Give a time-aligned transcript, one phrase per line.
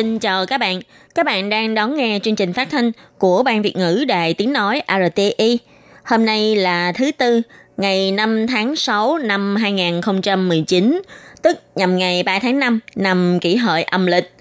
[0.00, 0.80] xin chào các bạn.
[1.14, 4.52] Các bạn đang đón nghe chương trình phát thanh của Ban Việt ngữ Đài Tiếng
[4.52, 5.58] Nói RTI.
[6.04, 7.42] Hôm nay là thứ Tư,
[7.76, 11.02] ngày 5 tháng 6 năm 2019,
[11.42, 14.32] tức nhằm ngày 3 tháng 5 năm kỷ hợi âm lịch.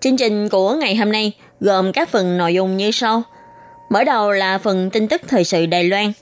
[0.00, 3.22] Chương trình của ngày hôm nay gồm các phần nội dung như sau.
[3.90, 6.12] Mở đầu là phần tin tức thời sự Đài Loan.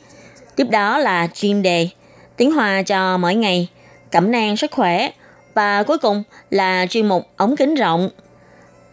[0.56, 1.88] Tiếp đó là chuyên đề
[2.36, 3.68] tiếng Hoa cho mỗi ngày,
[4.12, 5.10] cẩm nang sức khỏe
[5.54, 8.08] và cuối cùng là chuyên mục ống kính rộng.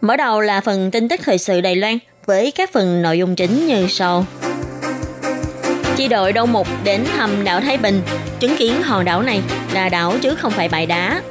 [0.04, 3.36] Mở đầu là phần tin tức thời sự Đài Loan với các phần nội dung
[3.36, 4.26] chính như sau.
[5.96, 8.02] Chi đội Đông Mục đến thăm đảo Thái Bình,
[8.40, 9.40] chứng kiến hòn đảo này
[9.72, 11.22] là đảo chứ không phải bãi đá.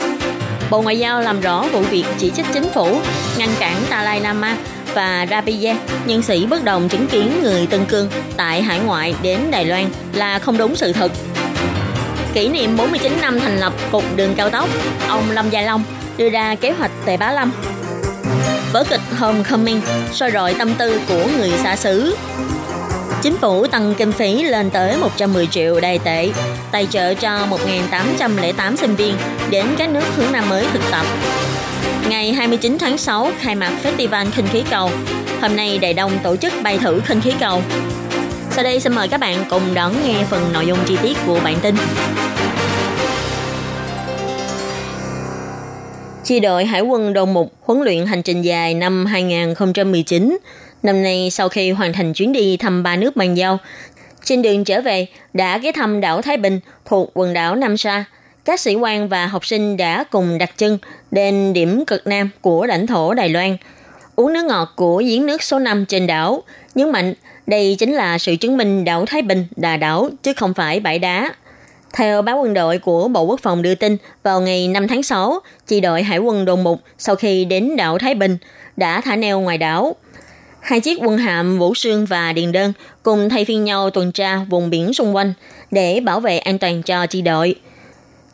[0.70, 2.98] Bộ Ngoại giao làm rõ vụ việc chỉ trích chính phủ,
[3.38, 4.58] ngăn cản Dalai Lama
[4.94, 9.40] và Rabia, nhân sĩ bất đồng chứng kiến người Tân Cương tại hải ngoại đến
[9.52, 11.12] Đài Loan là không đúng sự thật.
[12.34, 14.70] Kỷ niệm 49 năm thành lập Cục Đường Cao Tốc,
[15.08, 15.84] ông Lâm Gia Long
[16.18, 17.52] đưa ra kế hoạch tại Bá Lâm.
[18.74, 22.16] Vở kịch Homecoming soi rọi tâm tư của người xa xứ.
[23.22, 26.30] Chính phủ tăng kinh phí lên tới 110 triệu đài tệ,
[26.72, 27.48] tài trợ cho
[28.20, 29.16] 1.808 sinh viên
[29.50, 31.06] đến các nước hướng Nam mới thực tập.
[32.10, 34.90] Ngày 29 tháng 6 khai mạc Festival khinh khí cầu.
[35.42, 37.62] Hôm nay Đài Đông tổ chức bay thử khinh khí cầu.
[38.52, 41.40] Sau đây xin mời các bạn cùng đón nghe phần nội dung chi tiết của
[41.44, 41.76] bản tin.
[46.24, 50.38] Chi đội Hải quân Đồn Mục huấn luyện hành trình dài năm 2019.
[50.84, 53.58] Năm nay sau khi hoàn thành chuyến đi thăm ba nước bàn giao,
[54.24, 58.06] trên đường trở về đã ghé thăm đảo Thái Bình thuộc quần đảo Nam Sa.
[58.46, 60.78] Các sĩ quan và học sinh đã cùng đặt chân
[61.12, 63.58] đến điểm cực nam của lãnh thổ Đài Loan,
[64.16, 66.44] uống nước ngọt của giếng nước số 5 trên đảo,
[66.76, 67.14] nhấn mạnh
[67.48, 71.00] đây chính là sự chứng minh đảo Thái Bình là đảo chứ không phải bãi
[71.00, 71.34] đá.
[71.94, 75.40] Theo báo quân đội của Bộ Quốc phòng đưa tin, vào ngày 5 tháng 6,
[75.68, 78.38] chi đội Hải quân Đồn Mục sau khi đến đảo Thái Bình
[78.78, 79.96] đã thả neo ngoài đảo.
[80.62, 84.38] Hai chiếc quân hạm Vũ Sương và Điền Đơn cùng thay phiên nhau tuần tra
[84.50, 85.34] vùng biển xung quanh
[85.72, 87.56] để bảo vệ an toàn cho chi đội.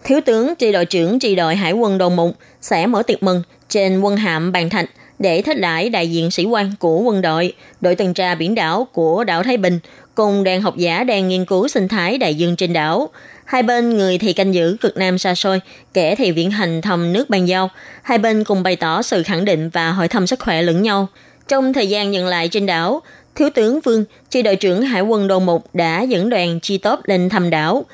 [0.03, 3.43] Thiếu tướng chi đội trưởng chi đội Hải quân Đồn Mục sẽ mở tiệc mừng
[3.69, 7.53] trên quân hạm Bàn Thạch để thích đãi đại diện sĩ quan của quân đội,
[7.81, 9.79] đội tuần tra biển đảo của đảo Thái Bình
[10.15, 13.09] cùng đoàn học giả đang nghiên cứu sinh thái đại dương trên đảo.
[13.49, 15.61] Hai bên người thì canh giữ cực nam xa xôi,
[15.93, 17.69] kẻ thì viễn hành thăm nước bàn giao.
[18.01, 21.07] Hai bên cùng bày tỏ sự khẳng định và hỏi thăm sức khỏe lẫn nhau.
[21.47, 23.01] Trong thời gian nhận lại trên đảo,
[23.35, 26.99] Thiếu tướng Vương, chi đội trưởng Hải quân Đồn Mục đã dẫn đoàn chi tốt
[27.03, 27.85] lên thăm đảo,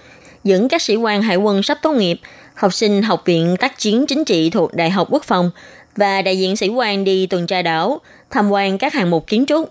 [0.43, 2.19] dẫn các sĩ quan hải quân sắp tốt nghiệp,
[2.55, 5.51] học sinh học viện tác chiến chính trị thuộc Đại học Quốc phòng
[5.95, 8.01] và đại diện sĩ quan đi tuần tra đảo,
[8.31, 9.69] tham quan các hạng mục kiến trúc,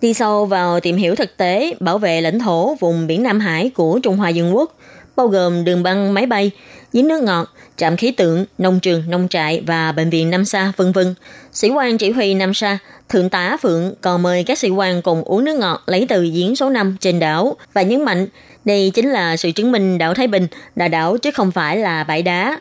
[0.00, 3.70] đi sâu vào tìm hiểu thực tế bảo vệ lãnh thổ vùng biển Nam Hải
[3.70, 4.76] của Trung Hoa Dân Quốc,
[5.16, 6.50] bao gồm đường băng máy bay,
[6.92, 10.72] giếng nước ngọt, trạm khí tượng, nông trường, nông trại và bệnh viện Nam Sa,
[10.76, 11.14] vân vân.
[11.52, 12.78] Sĩ quan chỉ huy Nam Sa,
[13.08, 16.56] Thượng tá Phượng còn mời các sĩ quan cùng uống nước ngọt lấy từ giếng
[16.56, 18.26] số 5 trên đảo và nhấn mạnh
[18.64, 20.46] đây chính là sự chứng minh đảo Thái Bình
[20.76, 22.60] là đảo chứ không phải là bãi đá.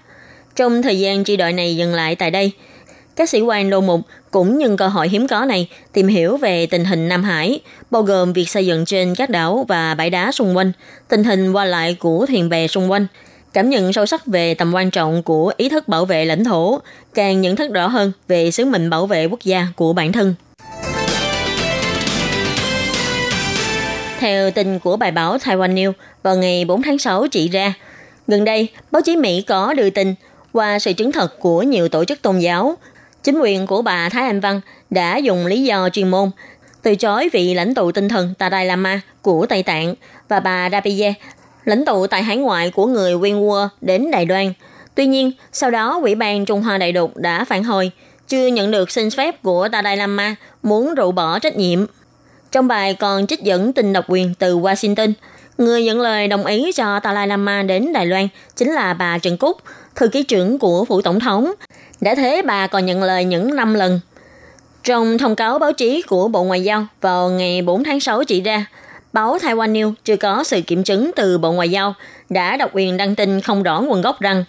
[0.56, 2.52] Trong thời gian chi đội này dừng lại tại đây,
[3.16, 6.66] các sĩ quan lô mục cũng nhân cơ hội hiếm có này tìm hiểu về
[6.66, 7.60] tình hình Nam Hải,
[7.92, 10.72] bao gồm việc xây dựng trên các đảo và bãi đá xung quanh,
[11.08, 13.08] tình hình qua lại của thuyền bè xung quanh,
[13.54, 16.80] cảm nhận sâu sắc về tầm quan trọng của ý thức bảo vệ lãnh thổ,
[17.14, 20.36] càng nhận thức rõ hơn về sứ mệnh bảo vệ quốc gia của bản thân.
[24.20, 25.94] Theo tin của bài báo Taiwan News
[26.24, 27.74] vào ngày 4 tháng 6 chỉ ra,
[28.28, 30.16] gần đây báo chí Mỹ có đưa tin
[30.54, 32.78] qua sự chứng thực của nhiều tổ chức tôn giáo,
[33.26, 36.32] chính quyền của bà Thái Anh Văn đã dùng lý do chuyên môn
[36.82, 39.96] từ chối vị lãnh tụ tinh thần tà đài Lama của Tây Tạng
[40.28, 41.14] và bà Rabie,
[41.64, 44.54] lãnh tụ tại hải ngoại của người nguyên Uyghur đến Đài Loan.
[44.96, 47.92] Tuy nhiên, sau đó Ủy ban Trung Hoa Đại Đục đã phản hồi,
[48.28, 51.86] chưa nhận được xin phép của tà đài Lama muốn rũ bỏ trách nhiệm.
[52.52, 55.14] Trong bài còn trích dẫn tin độc quyền từ Washington,
[55.58, 59.38] người nhận lời đồng ý cho Dalai Lama đến Đài Loan chính là bà Trần
[59.38, 59.58] Cúc,
[59.96, 61.52] thư ký trưởng của phủ tổng thống.
[62.02, 64.00] Đã thế bà còn nhận lời những 5 lần.
[64.84, 68.42] Trong thông cáo báo chí của Bộ Ngoại giao vào ngày 4 tháng 6 chỉ
[68.42, 68.66] ra,
[69.14, 71.94] báo Taiwan News chưa có sự kiểm chứng từ Bộ Ngoại giao
[72.30, 74.44] đã độc quyền đăng tin không rõ nguồn gốc rằng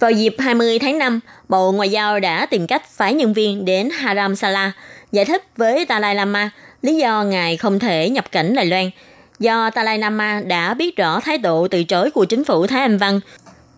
[0.00, 3.88] Vào dịp 20 tháng 5, Bộ Ngoại giao đã tìm cách phái nhân viên đến
[3.90, 4.72] Haram Sala
[5.12, 6.50] giải thích với Dalai Lama
[6.82, 8.90] lý do ngài không thể nhập cảnh Đài Loan
[9.38, 12.98] do Dalai Lama đã biết rõ thái độ từ chối của chính phủ Thái Anh
[12.98, 13.20] Văn.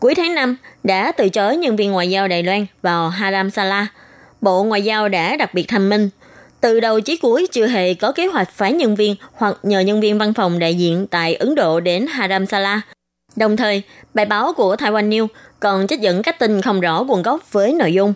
[0.01, 3.87] Cuối tháng 5 đã từ chối nhân viên ngoại giao Đài Loan vào Haram Sala.
[4.41, 6.11] Bộ Ngoại giao đã đặc biệt thanh minh.
[6.61, 10.01] Từ đầu chí cuối chưa hề có kế hoạch phái nhân viên hoặc nhờ nhân
[10.01, 12.81] viên văn phòng đại diện tại Ấn Độ đến Haram Sala.
[13.37, 13.83] Đồng thời,
[14.15, 15.27] bài báo của Taiwan News
[15.61, 18.15] còn trích dẫn các tin không rõ nguồn gốc với nội dung.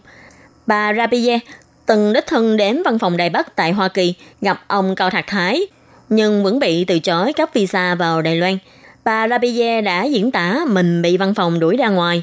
[0.66, 1.38] Bà Rapie
[1.86, 5.26] từng đích thân đến văn phòng Đài Bắc tại Hoa Kỳ gặp ông Cao Thạc
[5.26, 5.66] Thái,
[6.08, 8.58] nhưng vẫn bị từ chối cấp visa vào Đài Loan.
[9.04, 12.22] Bà Rabie đã diễn tả mình bị văn phòng đuổi ra ngoài.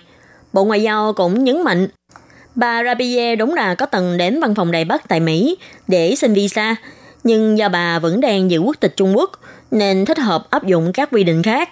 [0.54, 1.88] Bộ Ngoại giao cũng nhấn mạnh
[2.56, 5.58] Bà Rabie đúng là có từng đến văn phòng Đài Bắc tại Mỹ
[5.88, 6.76] để xin visa,
[7.24, 9.32] nhưng do bà vẫn đang giữ quốc tịch Trung Quốc
[9.72, 11.70] nên thích hợp áp dụng các quy định khác.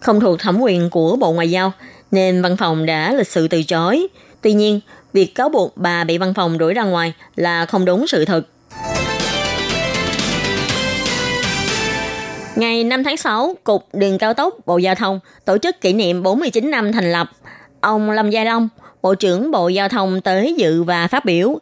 [0.00, 1.72] Không thuộc thẩm quyền của Bộ Ngoại giao,
[2.10, 4.06] nên văn phòng đã lịch sự từ chối.
[4.42, 4.80] Tuy nhiên,
[5.12, 8.42] việc cáo buộc bà bị văn phòng đuổi ra ngoài là không đúng sự thật.
[12.56, 16.22] Ngày 5 tháng 6, Cục Đường Cao tốc Bộ Giao thông tổ chức kỷ niệm
[16.22, 17.30] 49 năm thành lập.
[17.80, 18.68] Ông Lâm Gia Long,
[19.02, 21.58] Bộ trưởng Bộ Giao thông tới dự và phát biểu.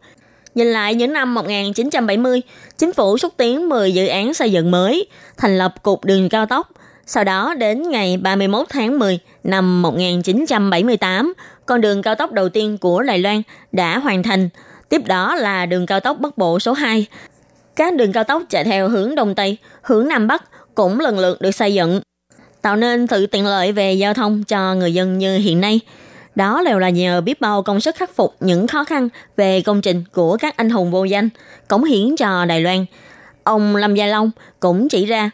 [0.55, 2.43] Nhìn lại những năm 1970,
[2.79, 5.07] chính phủ xúc tiến 10 dự án xây dựng mới,
[5.37, 6.71] thành lập Cục Đường Cao tốc.
[7.07, 11.33] Sau đó đến ngày 31 tháng 10 năm 1978,
[11.67, 13.43] con đường cao tốc đầu tiên của Đài Loan
[13.73, 14.49] đã hoàn thành.
[14.89, 17.07] Tiếp đó là đường cao tốc Bắc Bộ số 2.
[17.77, 20.43] Các đường cao tốc chạy theo hướng Đông Tây, hướng Nam Bắc
[20.75, 22.01] cũng lần lượt được xây dựng,
[22.63, 25.81] tạo nên sự tiện lợi về giao thông cho người dân như hiện nay.
[26.35, 29.81] Đó đều là nhờ biết bao công sức khắc phục những khó khăn về công
[29.81, 31.29] trình của các anh hùng vô danh,
[31.69, 32.85] cống hiến cho Đài Loan.
[33.45, 34.31] Ông Lâm Gia Long
[34.61, 35.31] cũng chỉ ra,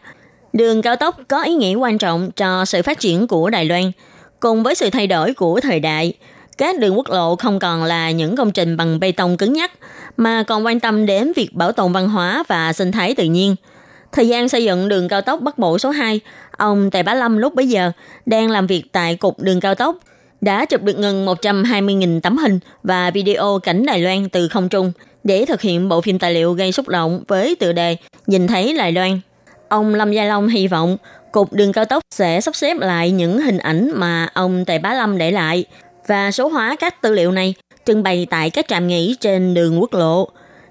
[0.52, 3.92] đường cao tốc có ý nghĩa quan trọng cho sự phát triển của Đài Loan.
[4.40, 6.12] Cùng với sự thay đổi của thời đại,
[6.58, 9.72] các đường quốc lộ không còn là những công trình bằng bê tông cứng nhắc,
[10.16, 13.56] mà còn quan tâm đến việc bảo tồn văn hóa và sinh thái tự nhiên–
[14.12, 16.20] Thời gian xây dựng đường cao tốc Bắc Bộ số 2,
[16.56, 17.92] ông Tề Bá Lâm lúc bấy giờ
[18.26, 19.96] đang làm việc tại Cục Đường Cao tốc,
[20.40, 24.92] đã chụp được gần 120.000 tấm hình và video cảnh Đài Loan từ không trung
[25.24, 27.96] để thực hiện bộ phim tài liệu gây xúc động với tựa đề
[28.26, 29.20] Nhìn thấy Đài Loan.
[29.68, 30.96] Ông Lâm Gia Long hy vọng
[31.32, 34.94] Cục Đường Cao tốc sẽ sắp xếp lại những hình ảnh mà ông Tề Bá
[34.94, 35.64] Lâm để lại
[36.06, 37.54] và số hóa các tư liệu này
[37.86, 40.28] trưng bày tại các trạm nghỉ trên đường quốc lộ.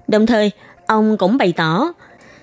[0.08, 0.50] Đồng thời,
[0.86, 1.92] ông cũng bày tỏ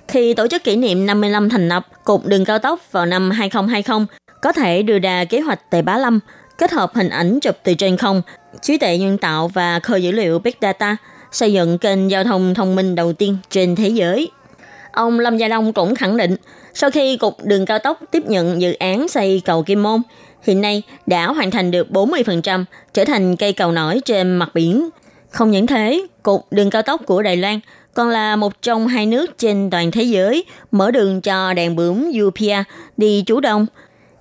[0.07, 4.06] khi tổ chức kỷ niệm 55 thành lập Cục Đường Cao tốc vào năm 2020
[4.42, 6.19] có thể đưa ra kế hoạch Tệ Bá Lâm
[6.57, 8.21] kết hợp hình ảnh chụp từ trên không,
[8.62, 10.98] trí tuệ nhân tạo và khơi dữ liệu Big Data,
[11.31, 14.31] xây dựng kênh giao thông thông minh đầu tiên trên thế giới.
[14.92, 16.36] Ông Lâm Gia Long cũng khẳng định,
[16.74, 20.01] sau khi Cục Đường Cao tốc tiếp nhận dự án xây cầu Kim Môn,
[20.44, 22.63] hiện nay đã hoàn thành được 40%,
[22.94, 24.89] trở thành cây cầu nổi trên mặt biển.
[25.30, 27.59] Không những thế, Cục Đường Cao tốc của Đài Loan
[27.97, 32.11] còn là một trong hai nước trên toàn thế giới mở đường cho đàn bướm
[32.19, 32.63] Yupia
[32.97, 33.65] đi trú đông,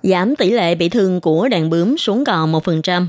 [0.03, 3.05] giảm tỷ lệ bị thương của đàn bướm xuống còn 1%.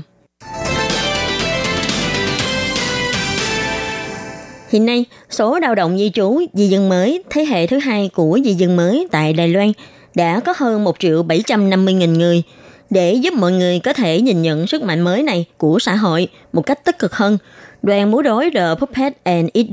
[4.69, 8.39] Hiện nay, số lao động di trú di dân mới thế hệ thứ hai của
[8.45, 9.71] di dân mới tại Đài Loan
[10.15, 12.43] đã có hơn 1 triệu 750 nghìn người.
[12.89, 16.27] Để giúp mọi người có thể nhìn nhận sức mạnh mới này của xã hội
[16.53, 17.37] một cách tích cực hơn,
[17.81, 19.65] đoàn múa rối The Puppet and Eat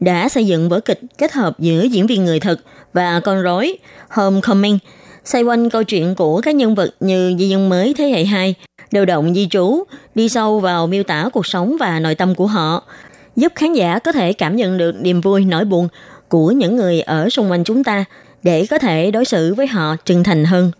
[0.00, 2.60] đã xây dựng vở kịch kết hợp giữa diễn viên người thực
[2.92, 3.76] và con rối
[4.08, 4.78] Homecoming,
[5.24, 8.54] xoay quanh câu chuyện của các nhân vật như di dân mới thế hệ 2,
[8.90, 9.84] điều động di trú,
[10.14, 12.82] đi sâu vào miêu tả cuộc sống và nội tâm của họ,
[13.36, 15.88] giúp khán giả có thể cảm nhận được niềm vui nỗi buồn
[16.28, 18.04] của những người ở xung quanh chúng ta
[18.42, 20.70] để có thể đối xử với họ chân thành hơn.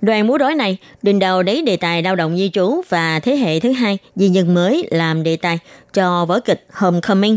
[0.00, 3.36] Đoàn múa rối này đình đầu lấy đề tài lao động di trú và thế
[3.36, 5.58] hệ thứ hai di nhân mới làm đề tài
[5.92, 7.36] cho vở kịch Homecoming.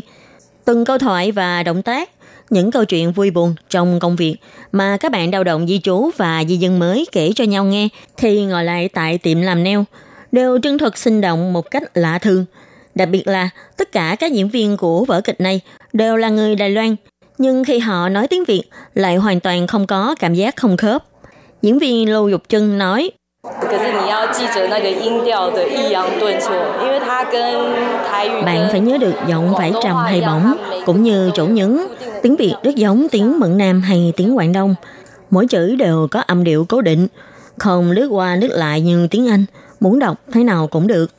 [0.65, 2.09] Từng câu thoại và động tác,
[2.49, 4.35] những câu chuyện vui buồn trong công việc
[4.71, 7.89] mà các bạn lao động di trú và di dân mới kể cho nhau nghe
[8.17, 9.85] thì ngồi lại tại tiệm làm neo
[10.31, 12.45] đều chân thực sinh động một cách lạ thường.
[12.95, 15.61] Đặc biệt là tất cả các diễn viên của vở kịch này
[15.93, 16.95] đều là người Đài Loan,
[17.37, 21.03] nhưng khi họ nói tiếng Việt lại hoàn toàn không có cảm giác không khớp.
[21.63, 23.11] Diễn viên Lưu Dục Trân nói,
[28.45, 30.53] bạn phải nhớ được giọng phải trầm hay bổng,
[30.85, 31.79] cũng như chỗ nhấn.
[32.21, 34.75] Tiếng Việt rất giống tiếng Mận Nam hay tiếng Quảng Đông.
[35.29, 37.07] Mỗi chữ đều có âm điệu cố định,
[37.57, 39.45] không lướt qua lướt lại như tiếng Anh.
[39.79, 41.11] Muốn đọc thế nào cũng được.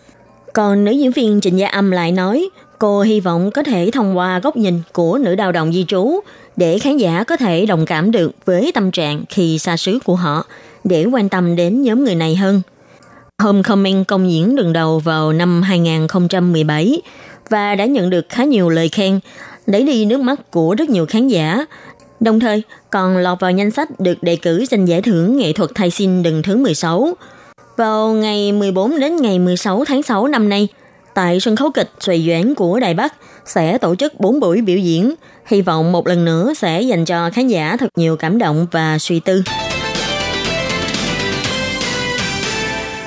[0.52, 2.48] Còn nữ diễn viên Trịnh Gia Âm lại nói,
[2.78, 6.20] cô hy vọng có thể thông qua góc nhìn của nữ đào đồng di trú
[6.56, 10.14] để khán giả có thể đồng cảm được với tâm trạng khi xa xứ của
[10.14, 10.44] họ,
[10.84, 12.62] để quan tâm đến nhóm người này hơn.
[13.38, 17.02] Homecoming công diễn lần đầu vào năm 2017
[17.50, 19.20] và đã nhận được khá nhiều lời khen,
[19.66, 21.66] lấy đi nước mắt của rất nhiều khán giả.
[22.20, 25.70] Đồng thời, còn lọt vào danh sách được đề cử giành giải thưởng nghệ thuật
[25.74, 27.14] thay sinh lần thứ 16.
[27.76, 30.68] Vào ngày 14 đến ngày 16 tháng 6 năm nay,
[31.14, 33.14] tại sân khấu kịch Xoài Doãn của Đài Bắc
[33.46, 35.14] sẽ tổ chức 4 buổi biểu diễn.
[35.46, 38.98] Hy vọng một lần nữa sẽ dành cho khán giả thật nhiều cảm động và
[38.98, 39.42] suy tư.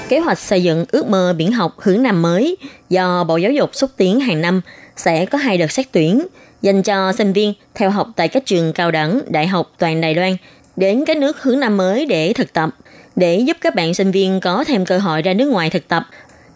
[0.10, 2.58] Kế hoạch xây dựng ước mơ biển học hướng năm mới
[2.90, 4.62] do Bộ Giáo dục xúc tiến hàng năm
[4.96, 6.28] sẽ có hai đợt xét tuyển
[6.62, 10.16] dành cho sinh viên theo học tại các trường cao đẳng, đại học toàn Đài
[10.16, 10.36] Loan
[10.76, 12.70] đến các nước hướng năm mới để thực tập,
[13.16, 16.04] để giúp các bạn sinh viên có thêm cơ hội ra nước ngoài thực tập.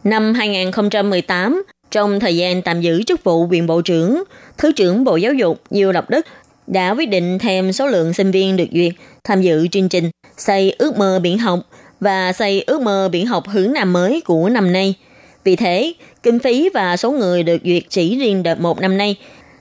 [0.04, 4.24] Năm 2018, trong thời gian tạm giữ chức vụ quyền bộ trưởng,
[4.58, 6.26] Thứ trưởng Bộ Giáo dục Diêu lập Đức
[6.68, 8.94] đã quyết định thêm số lượng sinh viên được duyệt
[9.24, 11.60] tham dự chương trình xây ước mơ biển học
[12.00, 14.96] và xây ước mơ biển học hướng năm mới của năm nay.
[15.44, 15.94] Vì thế,
[16.24, 19.16] kinh phí và số người được duyệt chỉ riêng đợt một năm nay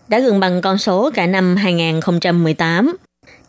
[0.08, 2.96] đã gần bằng con số cả năm 2018.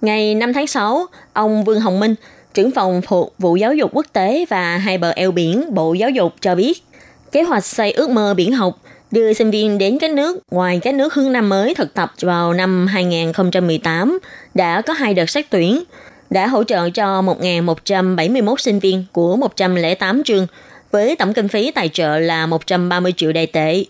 [0.02, 2.16] Ngày 5 tháng 6, ông Vương Hồng Minh,
[2.54, 6.10] trưởng phòng thuộc vụ giáo dục quốc tế và hai bờ eo biển Bộ Giáo
[6.10, 6.84] dục cho biết,
[7.32, 8.78] kế hoạch xây ước mơ biển học
[9.12, 12.54] đưa sinh viên đến các nước ngoài các nước hướng năm mới thực tập vào
[12.54, 14.20] năm 2018
[14.54, 15.84] đã có hai đợt xét tuyển,
[16.30, 20.48] đã hỗ trợ cho 1.171 sinh viên của 108 trường
[20.92, 23.84] với tổng kinh phí tài trợ là 130 triệu đài tệ.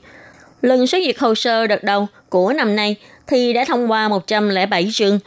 [0.62, 2.96] Lần xét duyệt hồ sơ đợt đầu của năm nay
[3.28, 5.20] thì đã thông qua 107 trường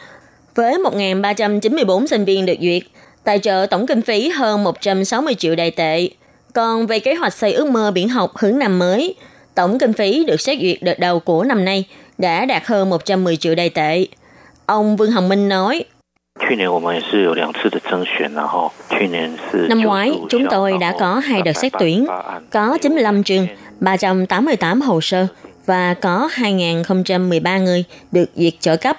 [0.54, 2.82] với 1.394 sinh viên được duyệt,
[3.24, 6.08] tài trợ tổng kinh phí hơn 160 triệu đài tệ.
[6.54, 9.14] Còn về kế hoạch xây ước mơ biển học hướng năm mới,
[9.54, 11.84] tổng kinh phí được xét duyệt đợt đầu của năm nay
[12.18, 14.06] đã đạt hơn 110 triệu đài tệ.
[14.66, 15.84] Ông Vương Hồng Minh nói,
[19.68, 22.06] Năm ngoái, chúng tôi đã có hai đợt xét tuyển,
[22.50, 23.46] có 95 trường,
[23.80, 25.26] 388 hồ sơ
[25.66, 28.96] và có 2.013 người được duyệt trợ cấp.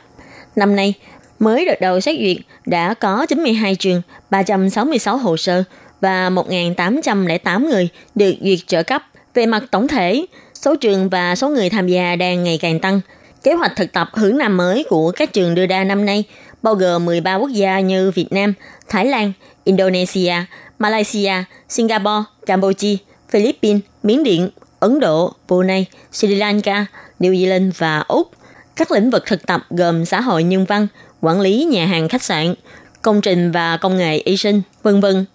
[0.56, 0.94] Năm nay,
[1.40, 5.64] mới đợt đầu xét duyệt đã có 92 trường, 366 hồ sơ
[6.06, 9.04] và 1.808 người được duyệt trợ cấp.
[9.34, 13.02] Về mặt tổng thể, số trường và số người tham gia đang ngày càng tăng.
[13.44, 16.24] Kế hoạch thực tập hướng năm mới của các trường đưa ra năm nay
[16.62, 18.54] bao gồm 13 quốc gia như Việt Nam,
[18.90, 19.32] Thái Lan,
[19.64, 20.34] Indonesia,
[20.80, 21.34] Malaysia,
[21.70, 22.98] Singapore, Campuchia,
[23.30, 26.86] Philippines, Miến Điện, Ấn Độ, Brunei, Sri Lanka,
[27.20, 28.32] New Zealand và Úc.
[28.76, 30.88] Các lĩnh vực thực tập gồm xã hội nhân văn,
[31.22, 32.56] quản lý nhà hàng khách sạn,
[33.02, 35.26] công trình và công nghệ y sinh, vân vân.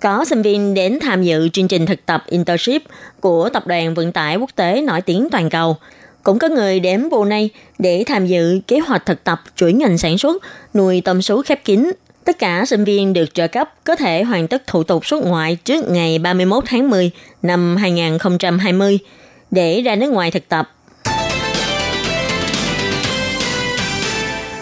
[0.00, 2.82] Có sinh viên đến tham dự chương trình thực tập internship
[3.20, 5.76] của Tập đoàn Vận tải Quốc tế nổi tiếng toàn cầu.
[6.22, 10.18] Cũng có người đến Brunei để tham dự kế hoạch thực tập chuỗi ngành sản
[10.18, 10.42] xuất
[10.74, 11.90] nuôi tôm sú khép kín.
[12.24, 15.56] Tất cả sinh viên được trợ cấp có thể hoàn tất thủ tục xuất ngoại
[15.64, 17.10] trước ngày 31 tháng 10
[17.42, 18.98] năm 2020
[19.50, 20.70] để ra nước ngoài thực tập.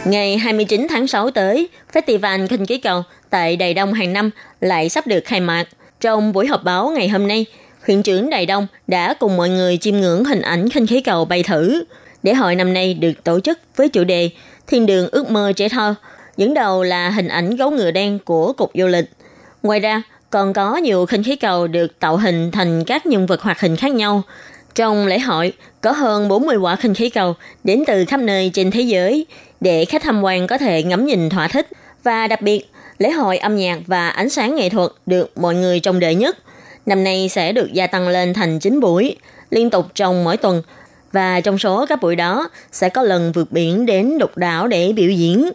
[0.04, 4.30] Ngày 29 tháng 6 tới, Festival kinh khí cầu tại Đài Đông hàng năm
[4.60, 5.64] lại sắp được khai mạc.
[6.00, 7.46] Trong buổi họp báo ngày hôm nay,
[7.86, 11.24] huyện trưởng Đài Đông đã cùng mọi người chiêm ngưỡng hình ảnh khinh khí cầu
[11.24, 11.84] bay thử.
[12.22, 14.30] Để hội năm nay được tổ chức với chủ đề
[14.66, 15.94] Thiên đường ước mơ trẻ thơ,
[16.36, 19.10] dẫn đầu là hình ảnh gấu ngựa đen của Cục Du lịch.
[19.62, 23.40] Ngoài ra, còn có nhiều khinh khí cầu được tạo hình thành các nhân vật
[23.40, 24.22] hoạt hình khác nhau.
[24.74, 28.70] Trong lễ hội, có hơn 40 quả khinh khí cầu đến từ khắp nơi trên
[28.70, 29.26] thế giới
[29.60, 31.68] để khách tham quan có thể ngắm nhìn thỏa thích.
[32.04, 35.80] Và đặc biệt, lễ hội âm nhạc và ánh sáng nghệ thuật được mọi người
[35.80, 36.38] trông đợi nhất.
[36.86, 39.16] Năm nay sẽ được gia tăng lên thành 9 buổi,
[39.50, 40.62] liên tục trong mỗi tuần.
[41.12, 44.92] Và trong số các buổi đó sẽ có lần vượt biển đến độc đảo để
[44.92, 45.50] biểu diễn.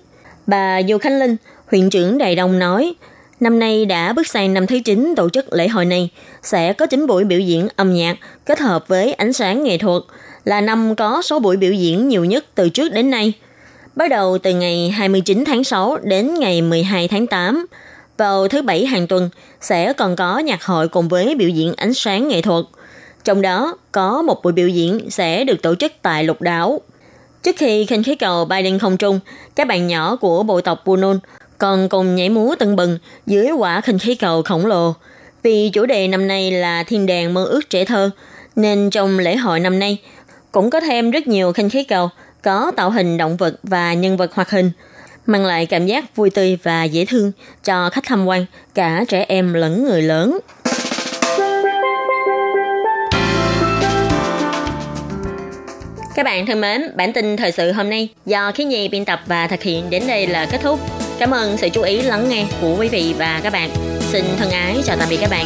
[0.48, 1.36] Bà Du Khánh Linh,
[1.68, 2.94] huyện trưởng Đài Đông nói,
[3.40, 6.10] năm nay đã bước sang năm thứ 9 tổ chức lễ hội này,
[6.44, 10.04] sẽ có 9 buổi biểu diễn âm nhạc kết hợp với ánh sáng nghệ thuật,
[10.46, 13.34] là năm có số buổi biểu diễn nhiều nhất từ trước đến nay.
[13.96, 17.66] Bắt đầu từ ngày 29 tháng 6 đến ngày 12 tháng 8,
[18.18, 19.30] vào thứ bảy hàng tuần
[19.62, 22.66] sẽ còn có nhạc hội cùng với biểu diễn ánh sáng nghệ thuật.
[23.24, 26.82] Trong đó có một buổi biểu diễn sẽ được tổ chức tại lục đảo.
[27.44, 29.20] Trước khi khinh khí cầu bay lên không trung,
[29.56, 31.20] các bạn nhỏ của bộ tộc Bunun
[31.58, 34.94] còn cùng nhảy múa tưng bừng dưới quả khinh khí cầu khổng lồ.
[35.44, 38.10] Vì chủ đề năm nay là thiên đàng mơ ước trẻ thơ,
[38.56, 39.98] nên trong lễ hội năm nay
[40.52, 42.10] cũng có thêm rất nhiều khinh khí cầu
[42.42, 44.72] có tạo hình động vật và nhân vật hoạt hình,
[45.26, 47.32] mang lại cảm giác vui tươi và dễ thương
[47.64, 48.46] cho khách tham quan,
[48.76, 50.40] cả trẻ em lẫn người lớn.
[56.16, 59.20] Các bạn thân mến, bản tin thời sự hôm nay do Khí Nhi biên tập
[59.26, 60.80] và thực hiện đến đây là kết thúc.
[61.20, 63.70] Cảm ơn sự chú ý lắng nghe của quý vị và các bạn.
[64.00, 65.46] Xin thân ái chào tạm biệt các bạn.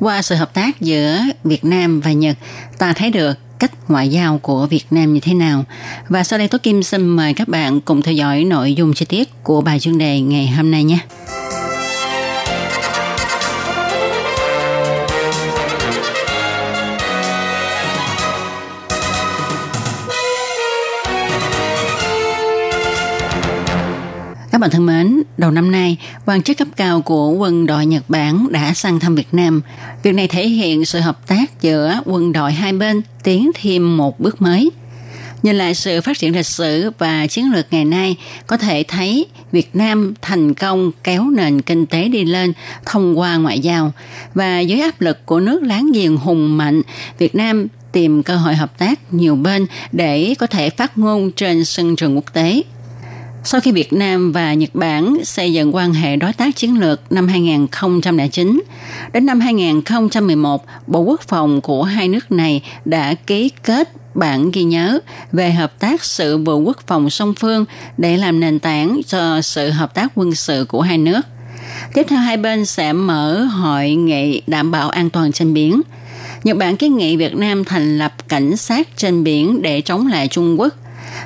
[0.00, 2.36] qua sự hợp tác giữa Việt Nam và Nhật,
[2.78, 5.64] ta thấy được cách ngoại giao của Việt Nam như thế nào.
[6.08, 9.06] Và sau đây Tố Kim xin mời các bạn cùng theo dõi nội dung chi
[9.08, 10.98] tiết của bài chuyên đề ngày hôm nay nhé.
[24.50, 28.02] Các bạn thân mến, đầu năm nay, quan chức cấp cao của quân đội Nhật
[28.08, 29.62] Bản đã sang thăm Việt Nam.
[30.02, 34.20] Việc này thể hiện sự hợp tác giữa quân đội hai bên tiến thêm một
[34.20, 34.70] bước mới.
[35.42, 39.26] Nhìn lại sự phát triển lịch sử và chiến lược ngày nay, có thể thấy
[39.52, 42.52] Việt Nam thành công kéo nền kinh tế đi lên
[42.84, 43.92] thông qua ngoại giao
[44.34, 46.82] và dưới áp lực của nước láng giềng hùng mạnh,
[47.18, 51.64] Việt Nam tìm cơ hội hợp tác nhiều bên để có thể phát ngôn trên
[51.64, 52.62] sân trường quốc tế.
[53.50, 57.12] Sau khi Việt Nam và Nhật Bản xây dựng quan hệ đối tác chiến lược
[57.12, 58.62] năm 2009,
[59.12, 64.62] đến năm 2011, Bộ Quốc phòng của hai nước này đã ký kết bản ghi
[64.62, 64.98] nhớ
[65.32, 67.64] về hợp tác sự vụ quốc phòng song phương
[67.98, 71.20] để làm nền tảng cho sự hợp tác quân sự của hai nước.
[71.94, 75.80] Tiếp theo hai bên sẽ mở hội nghị đảm bảo an toàn trên biển.
[76.44, 80.28] Nhật Bản kiến nghị Việt Nam thành lập cảnh sát trên biển để chống lại
[80.28, 80.74] Trung Quốc.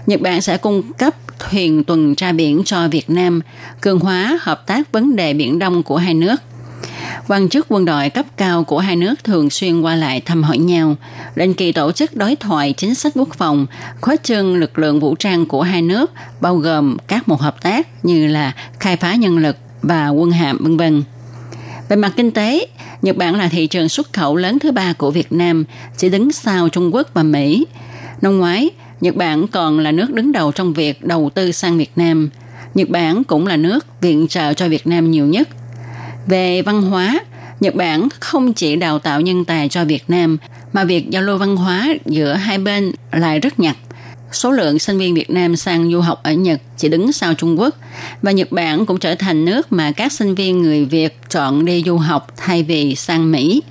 [0.06, 3.40] Nhật Bản sẽ cung cấp thuyền tuần tra biển cho Việt Nam,
[3.80, 6.36] cường hóa hợp tác vấn đề Biển Đông của hai nước.
[7.28, 10.58] Quan chức quân đội cấp cao của hai nước thường xuyên qua lại thăm hỏi
[10.58, 10.96] nhau,
[11.36, 13.66] định kỳ tổ chức đối thoại chính sách quốc phòng,
[14.00, 18.04] khóa trương lực lượng vũ trang của hai nước, bao gồm các một hợp tác
[18.04, 21.02] như là khai phá nhân lực và quân hàm vân vân.
[21.88, 22.66] Về mặt kinh tế,
[23.02, 25.64] Nhật Bản là thị trường xuất khẩu lớn thứ ba của Việt Nam,
[25.96, 27.66] chỉ đứng sau Trung Quốc và Mỹ.
[28.22, 28.70] Năm ngoái,
[29.02, 32.30] Nhật Bản còn là nước đứng đầu trong việc đầu tư sang Việt Nam.
[32.74, 35.48] Nhật Bản cũng là nước viện trợ cho Việt Nam nhiều nhất.
[36.26, 37.20] Về văn hóa,
[37.60, 40.38] Nhật Bản không chỉ đào tạo nhân tài cho Việt Nam,
[40.72, 43.76] mà việc giao lưu văn hóa giữa hai bên lại rất nhặt.
[44.32, 47.60] Số lượng sinh viên Việt Nam sang du học ở Nhật chỉ đứng sau Trung
[47.60, 47.74] Quốc
[48.22, 51.82] và Nhật Bản cũng trở thành nước mà các sinh viên người Việt chọn đi
[51.86, 53.62] du học thay vì sang Mỹ.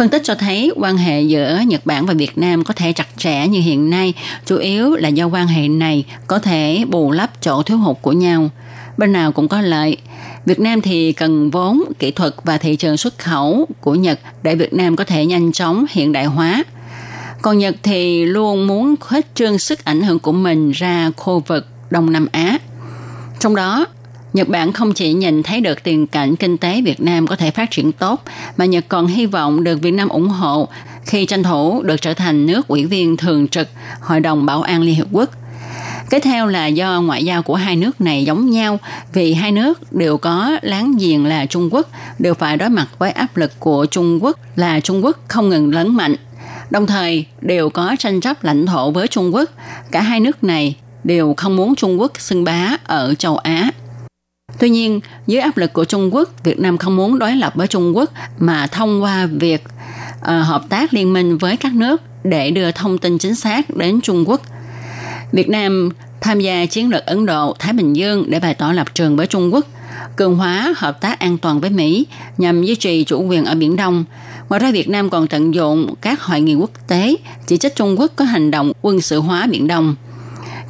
[0.00, 3.08] Phân tích cho thấy quan hệ giữa Nhật Bản và Việt Nam có thể chặt
[3.16, 4.14] chẽ như hiện nay,
[4.46, 8.12] chủ yếu là do quan hệ này có thể bù lấp chỗ thiếu hụt của
[8.12, 8.50] nhau.
[8.96, 9.96] Bên nào cũng có lợi.
[10.46, 14.54] Việt Nam thì cần vốn, kỹ thuật và thị trường xuất khẩu của Nhật để
[14.54, 16.64] Việt Nam có thể nhanh chóng hiện đại hóa.
[17.42, 21.66] Còn Nhật thì luôn muốn khuếch trương sức ảnh hưởng của mình ra khu vực
[21.90, 22.58] Đông Nam Á.
[23.40, 23.86] Trong đó,
[24.32, 27.50] Nhật Bản không chỉ nhìn thấy được tiền cảnh kinh tế Việt Nam có thể
[27.50, 28.22] phát triển tốt,
[28.56, 30.68] mà Nhật còn hy vọng được Việt Nam ủng hộ
[31.06, 33.68] khi tranh thủ được trở thành nước ủy viên thường trực
[34.00, 35.30] Hội đồng Bảo an Liên Hợp Quốc.
[36.10, 38.78] Kế theo là do ngoại giao của hai nước này giống nhau
[39.12, 41.88] vì hai nước đều có láng giềng là Trung Quốc,
[42.18, 45.74] đều phải đối mặt với áp lực của Trung Quốc là Trung Quốc không ngừng
[45.74, 46.14] lớn mạnh.
[46.70, 49.50] Đồng thời đều có tranh chấp lãnh thổ với Trung Quốc.
[49.90, 53.70] Cả hai nước này đều không muốn Trung Quốc xưng bá ở châu Á.
[54.60, 57.66] Tuy nhiên, dưới áp lực của Trung Quốc, Việt Nam không muốn đối lập với
[57.66, 59.64] Trung Quốc mà thông qua việc
[60.20, 64.00] uh, hợp tác liên minh với các nước để đưa thông tin chính xác đến
[64.00, 64.42] Trung Quốc.
[65.32, 65.88] Việt Nam
[66.20, 69.26] tham gia chiến lược Ấn Độ Thái Bình Dương để bày tỏ lập trường với
[69.26, 69.66] Trung Quốc,
[70.16, 72.06] cường hóa hợp tác an toàn với Mỹ
[72.38, 74.04] nhằm duy trì chủ quyền ở Biển Đông.
[74.48, 78.00] Ngoài ra Việt Nam còn tận dụng các hội nghị quốc tế chỉ trích Trung
[78.00, 79.94] Quốc có hành động quân sự hóa Biển Đông,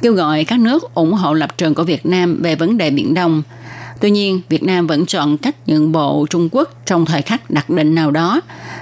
[0.01, 3.13] kêu gọi các nước ủng hộ lập trường của Việt Nam về vấn đề Biển
[3.13, 3.43] Đông–
[4.01, 7.69] Tuy nhiên, Việt Nam vẫn chọn cách nhượng bộ Trung Quốc trong thời khắc đặc
[7.69, 8.41] định nào đó.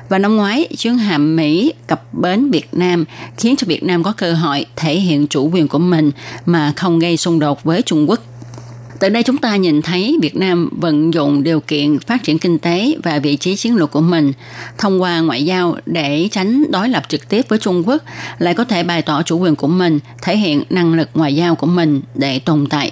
[0.10, 3.06] Và năm ngoái, chuyến hạm Mỹ cập bến Việt Nam
[3.38, 6.12] khiến cho Việt Nam có cơ hội thể hiện chủ quyền của mình
[6.46, 8.20] mà không gây xung đột với Trung Quốc.
[9.00, 12.60] Từ đây chúng ta nhìn thấy Việt Nam vận dụng điều kiện phát triển kinh
[12.60, 14.34] tế và vị trí chiến lược của mình
[14.78, 18.04] thông qua ngoại giao để tránh đối lập trực tiếp với Trung Quốc,
[18.40, 21.56] lại có thể bày tỏ chủ quyền của mình, thể hiện năng lực ngoại giao
[21.56, 22.92] của mình để tồn tại.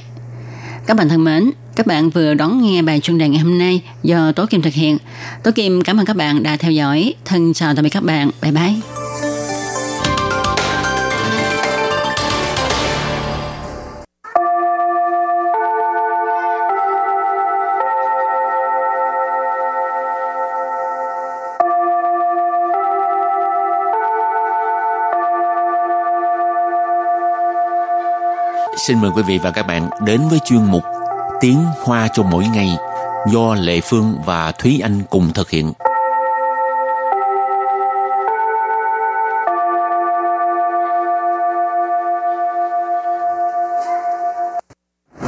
[0.85, 3.81] Các bạn thân mến, các bạn vừa đón nghe bài chuyên đề ngày hôm nay
[4.03, 4.97] do Tố Kim thực hiện.
[5.43, 7.13] Tố Kim, cảm ơn các bạn đã theo dõi.
[7.25, 8.29] Thân chào tạm biệt các bạn.
[8.41, 8.73] Bye bye.
[28.87, 30.83] Xin mời quý vị và các bạn đến với chuyên mục
[31.41, 32.69] Tiếng Hoa cho mỗi ngày
[33.31, 35.73] do Lệ Phương và Thúy Anh cùng thực hiện.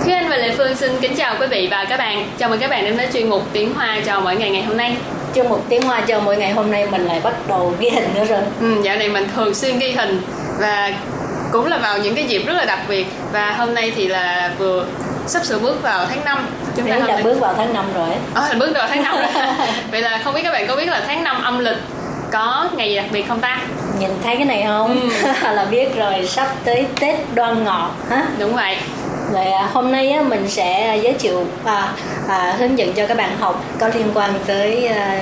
[0.03, 2.29] Thúy Anh và Lệ Phương xin kính chào quý vị và các bạn.
[2.37, 4.77] Chào mừng các bạn đến với chuyên mục Tiếng Hoa cho mỗi ngày ngày hôm
[4.77, 4.97] nay.
[5.33, 8.13] Trong một tiếng hoa cho mỗi ngày hôm nay mình lại bắt đầu ghi hình
[8.13, 8.41] nữa rồi.
[8.59, 10.21] Ừ, dạo này mình thường xuyên ghi hình
[10.59, 10.91] và
[11.51, 14.51] cũng là vào những cái dịp rất là đặc biệt và hôm nay thì là
[14.57, 14.85] vừa
[15.27, 18.09] sắp sửa bước vào tháng 5 Chúng ta đã bước vào tháng 5 rồi.
[18.33, 19.43] Ờ, là bước vào tháng 5 rồi.
[19.91, 21.77] Vậy là không biết các bạn có biết là tháng 5 âm lịch
[22.31, 23.61] có ngày gì đặc biệt không ta?
[23.99, 25.09] Nhìn thấy cái này không?
[25.41, 28.23] là biết rồi sắp tới Tết Đoan Ngọ hả?
[28.39, 28.77] Đúng vậy.
[29.33, 31.93] Rồi à, hôm nay á, mình sẽ giới thiệu và
[32.27, 35.21] à, hướng dẫn cho các bạn học có liên quan tới à,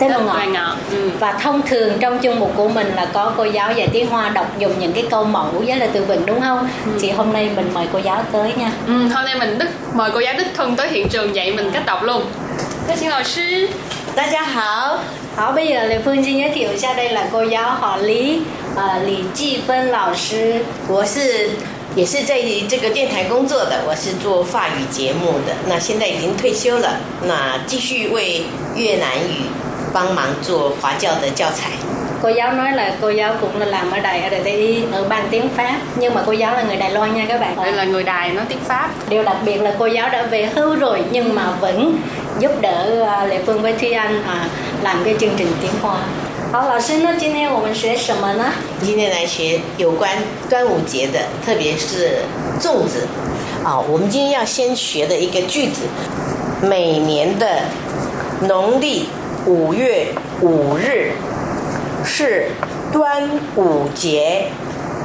[0.00, 0.32] Tết Đoan Ngọ.
[0.32, 0.76] Đoan Ngọ.
[0.90, 1.10] Ừ.
[1.20, 4.28] Và thông thường trong chương mục của mình là có cô giáo dạy tiếng Hoa
[4.28, 6.68] đọc dùng những cái câu mẫu với là từ vựng đúng không?
[7.00, 8.72] Thì hôm nay mình mời cô giáo tới nha.
[8.86, 11.70] Ừ, hôm nay mình đức mời cô giáo đích thân tới hiện trường dạy mình
[11.72, 12.22] cách đọc luôn.
[12.88, 13.68] Các xin老师，
[14.16, 14.98] 大家好，
[15.36, 18.40] 好, bây giờ Lê Phương xin giới thiệu sau đây là cô giáo họ Lý,
[18.76, 20.60] à, Lý Chi Phân lão sư.
[20.88, 21.50] 我是
[21.94, 26.96] 也是在这个电台工作的，我是做法语节目的，那现在已经退休了，
[27.26, 28.42] 那继续为
[28.76, 29.46] 越南语
[29.94, 31.70] 帮忙做华教的教材。
[32.22, 35.48] Cô giáo nói là cô giáo cũng là làm ở đài RTI ở ban tiếng
[35.56, 37.56] Pháp nhưng mà cô giáo là người Đài Loan nha các bạn.
[37.56, 38.90] đây là người đài nói tiếng Pháp.
[39.08, 41.98] Điều đặc biệt là cô giáo đã về hưu rồi nhưng mà vẫn
[42.38, 44.48] giúp đỡ à, Lệ Phương với Thúy Anh à,
[44.82, 45.98] làm cái chương trình tiếng Hoa.
[46.52, 48.46] 好，老师，那今天我们学什么呢？
[48.82, 50.10] 今天来学有关
[50.48, 52.18] 端午节的，特别是
[52.60, 53.06] 粽子
[53.62, 53.78] 啊。
[53.78, 55.82] 我们今天要先学的一个句子，
[56.60, 57.62] 每年的
[58.48, 59.08] 农历
[59.46, 60.08] 五月
[60.40, 61.12] 五日
[62.04, 62.50] 是
[62.92, 64.50] 端午节，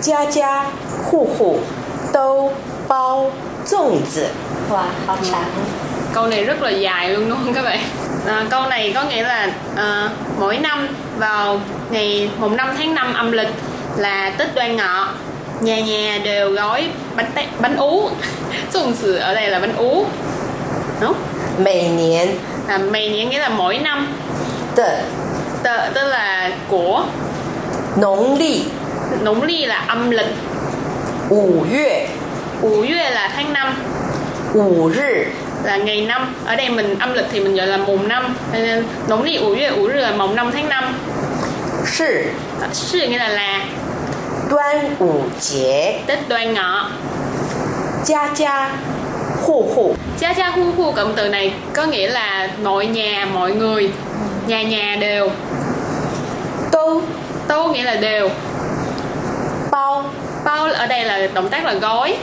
[0.01, 0.65] 家家
[1.03, 1.59] 户户
[2.11, 2.51] 都
[2.87, 3.25] 包
[3.65, 4.27] 粽子。
[4.69, 5.49] Wow, học sáng.
[6.13, 7.79] câu này rất là dài luôn đúng không các bạn
[8.27, 10.87] à, câu này có nghĩa là à, mỗi năm
[11.17, 13.49] vào ngày mùng 5 tháng 5 âm lịch
[13.97, 15.07] là Tết Đoan Ngọ
[15.61, 18.09] nhà nhà đều gói bánh tét, bánh ú
[18.73, 20.05] dùng từ ở đây là bánh ú
[21.01, 21.13] đúng
[21.59, 22.27] 每年
[22.67, 24.07] là mày nghĩa nghĩa là mỗi năm
[24.80, 24.98] tờ
[25.62, 27.04] tờ tức là của
[27.96, 28.64] nông lý
[29.22, 30.34] nông lý là âm lịch
[31.30, 32.06] Ủ yue
[32.62, 35.24] Ủ yue là tháng năm。Ủ rì
[35.64, 36.34] là ngày năm.
[36.44, 38.36] Ở đây mình âm lịch thì mình gọi là mùng năm.
[39.08, 40.98] Nóng lý ủ yue ủ rì là mùng năm tháng năm.
[41.86, 42.24] Sư
[42.60, 43.64] à, Sư nghĩa là là.
[44.50, 46.00] Đoan ủ chế.
[46.06, 46.90] Tết đoan ngọ.
[48.04, 48.72] Gia gia
[49.42, 49.94] Hù hù.
[50.18, 53.90] Gia gia hù hù cộng từ này có nghĩa là mọi nhà mọi người
[54.47, 55.29] nhà nhà đều
[56.71, 57.01] 都
[57.47, 58.29] tô nghĩa là đều
[59.71, 60.03] 包
[60.43, 62.15] bao ở đây là động tác là gói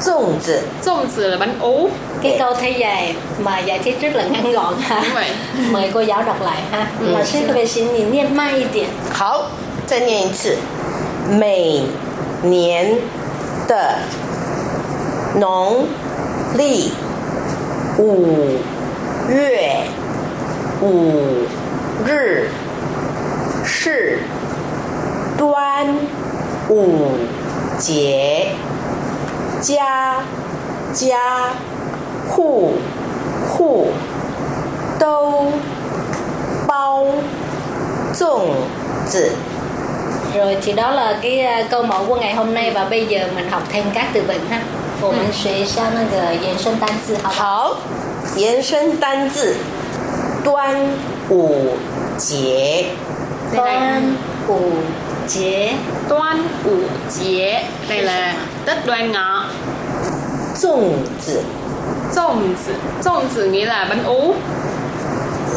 [0.00, 0.62] 粽子。
[0.84, 1.88] dùng từ là bánh ú
[2.22, 5.00] Cái câu thấy dài mà giải thích rất là ngắn gọn ha.
[5.04, 5.30] đúng vậy
[5.70, 6.86] Mời cô giáo đọc lại ha.
[7.00, 8.86] Ừ.老师可不可以请你念慢一点？
[9.12, 9.50] 好，
[9.86, 10.56] 再念一次，
[11.30, 11.82] 每
[12.42, 12.96] 年
[13.68, 13.98] 的
[15.36, 15.86] 农
[16.56, 16.92] 历
[17.98, 18.58] 五
[19.28, 19.78] 月
[20.79, 21.43] 五
[22.05, 22.49] 日
[23.65, 24.19] 是
[25.35, 25.87] 端
[26.69, 27.17] 午
[27.79, 28.49] 节，
[29.59, 30.17] 家
[30.93, 31.17] 家
[32.29, 32.73] 户
[33.49, 33.87] 户
[34.99, 35.51] 都
[36.67, 37.05] 包
[38.13, 38.41] 粽
[39.07, 39.31] 子。
[40.35, 43.63] Rồi thì đó là cái câu mẫu của ngày hôm nay và bây giờ mình học
[43.71, 44.59] thêm các từ vựng ha.
[44.99, 47.45] 我们学一下那个延伸单词，好不好？
[47.45, 47.77] 好，
[48.35, 49.55] 延伸单字，
[50.46, 50.74] 端
[51.28, 51.76] 午
[52.18, 52.86] 节，
[53.52, 54.02] đây là 端
[54.48, 54.72] 午
[55.26, 55.74] 节，
[56.08, 56.76] Đoan ủ
[57.10, 58.34] chế đây là
[58.66, 59.44] Tết Đoan Ngọ
[60.54, 61.42] 粽子，
[62.14, 64.34] 粽tử粽tử nghĩa là bánh ú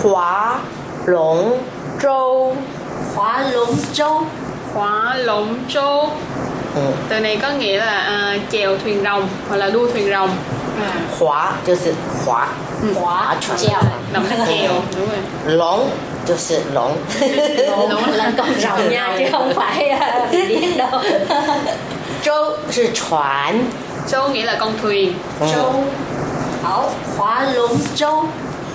[0.03, 0.59] 划
[1.05, 1.57] 龙
[1.99, 2.55] 舟，
[3.15, 4.23] 划龙舟，
[4.73, 6.09] Khóa lồng châu
[6.75, 10.29] 嗯， Từ này có nghĩa là à, chèo thuyền rồng hoặc là đua thuyền rồng
[11.19, 11.93] 划就是
[12.25, 12.47] 划，
[12.93, 13.79] 划船 chèo，
[14.13, 15.89] động tác chèo đúng rồi 龙
[16.25, 16.95] 就是龙，
[17.89, 21.01] 龙là con rồng nha chứ không phải à, biết đâu.
[22.23, 23.53] 舟是船，
[24.07, 25.83] châu nghĩa là con thuyền 舟，
[26.63, 28.25] 好，划龙舟。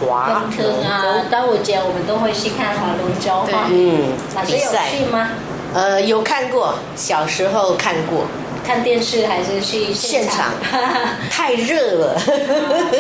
[0.01, 3.67] 划 Bình thường 龙 à, 舟， 端午节我们都会去看划龙舟哈。
[3.69, 5.29] 嗯，老师有比赛，去吗？
[5.75, 8.25] 呃，有看过，小时候看过，
[8.67, 10.79] 看电视还是去现场场？
[11.31, 12.21] 太热了。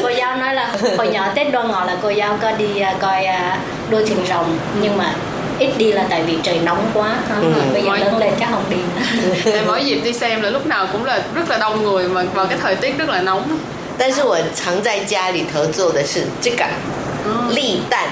[0.02, 2.94] cô giáo nói là hồi nhỏ Tết Đoan Ngọ là cô giáo có đi à,
[3.00, 3.58] coi à,
[3.90, 5.14] đua thuyền rồng nhưng mà
[5.58, 7.52] ít đi là tại vì trời nóng quá ừ.
[7.72, 10.86] bây giờ lớn lên chắc không đi nữa mỗi dịp đi xem là lúc nào
[10.92, 13.42] cũng là rất là đông người mà vào cái thời tiết rất là nóng
[13.98, 16.64] 但是我常在家里头做的是这个
[17.50, 18.04] 立蛋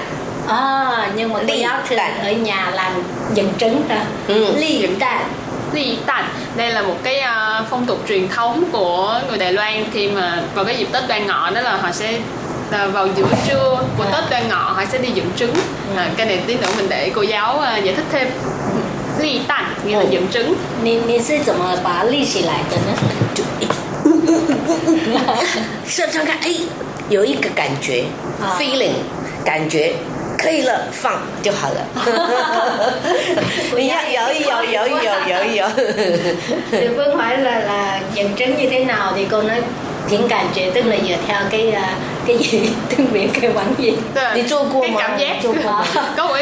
[0.47, 2.91] à, nhưng mà cô giáo thường ở nhà làm
[3.33, 4.53] dẫn trứng ra ừ.
[4.57, 5.21] ly蛋
[5.73, 9.85] ly tành đây là một cái uh, phong tục truyền thống của người Đài Loan
[9.93, 12.19] khi mà vào cái dịp Tết Đoan Ngọ đó là họ sẽ
[12.71, 15.53] là vào giữa trưa của Tết Đoan Ngọ họ sẽ đi dựng trứng
[15.97, 18.27] à, cái này tí nữa mình để cô giáo uh, giải thích thêm
[19.19, 22.93] ly tành nghĩa là dựng trứng 你你是怎么把它立起来的呢？
[25.85, 26.55] 上上看，哎，
[27.09, 28.05] 有一个感觉、
[28.41, 28.93] 啊、，feeling，
[29.43, 29.95] 感觉
[30.43, 31.85] 可以了，放就好了。
[33.75, 35.69] 你要摇一摇，摇一摇，摇一摇。
[36.71, 39.61] Thì Phương hỏi là là dẫn trứng như thế nào thì cô nói
[40.09, 41.73] hiện cảm觉 tức là dựa theo cái
[42.27, 43.93] cái gì tiếng Việt cái quán gì
[44.35, 45.35] đi chua cua cái cảm giác
[46.17, 46.37] có một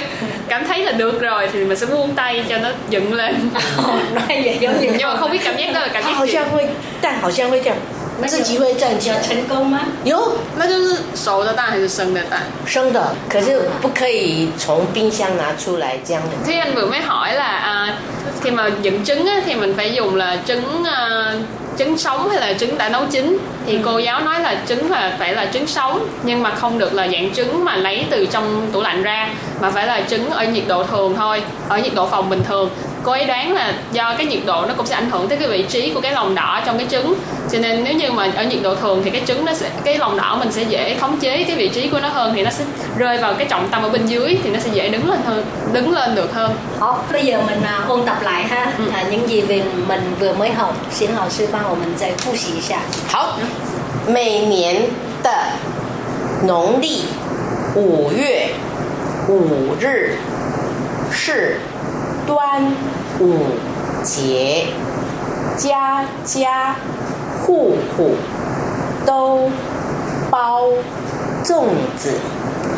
[0.48, 3.50] cảm thấy là được rồi thì mình sẽ buông tay cho nó dựng lên
[4.14, 6.68] nói vậy giống như nhưng mà không biết cảm giác đó là cảm giác 好像会
[7.02, 7.78] 蛋好像会这样
[8.26, 9.80] 自己会站起来，成功吗？
[10.04, 12.42] 有，那就是熟的蛋还是生的蛋？
[12.66, 16.30] 生的，可是不可以从冰箱拿出来这样的。
[16.46, 17.98] Thế anh vừa mới hỏi là à,
[18.42, 21.34] khi mà dựng trứng á, thì mình phải dùng là trứng à,
[21.78, 25.16] trứng sống hay là trứng đã nấu chín thì cô giáo nói là trứng là
[25.20, 28.68] phải là trứng sống nhưng mà không được là dạng trứng mà lấy từ trong
[28.72, 29.30] tủ lạnh ra
[29.62, 32.70] mà phải là trứng ở nhiệt độ thường thôi ở nhiệt độ phòng bình thường
[33.04, 35.48] cô ấy đoán là do cái nhiệt độ nó cũng sẽ ảnh hưởng tới cái
[35.48, 37.16] vị trí của cái lòng đỏ trong cái trứng
[37.52, 39.98] cho nên nếu như mà ở nhiệt độ thường thì cái trứng nó sẽ cái
[39.98, 42.50] lòng đỏ mình sẽ dễ khống chế cái vị trí của nó hơn thì nó
[42.50, 42.64] sẽ
[42.98, 45.46] rơi vào cái trọng tâm ở bên dưới thì nó sẽ dễ đứng lên hơn
[45.74, 46.52] đứng lên được hơn.
[46.80, 48.84] Tốt, bây giờ mình uh, ôn tập lại ha ừ.
[48.94, 50.76] à, những gì về mình vừa mới học.
[50.92, 52.80] Xin lão sư帮我们再复习一下。
[53.08, 53.38] 好，
[54.08, 54.84] 每年
[55.24, 55.32] 的
[56.46, 57.04] 农历
[57.76, 58.50] 五月
[59.28, 60.16] 五日
[61.12, 61.60] 是
[62.27, 62.73] 端
[63.21, 63.39] 午
[64.03, 64.67] 节
[65.57, 66.77] 家家
[67.41, 68.15] 户户
[69.05, 69.51] 都
[70.31, 70.69] 包
[71.45, 72.19] 粽子。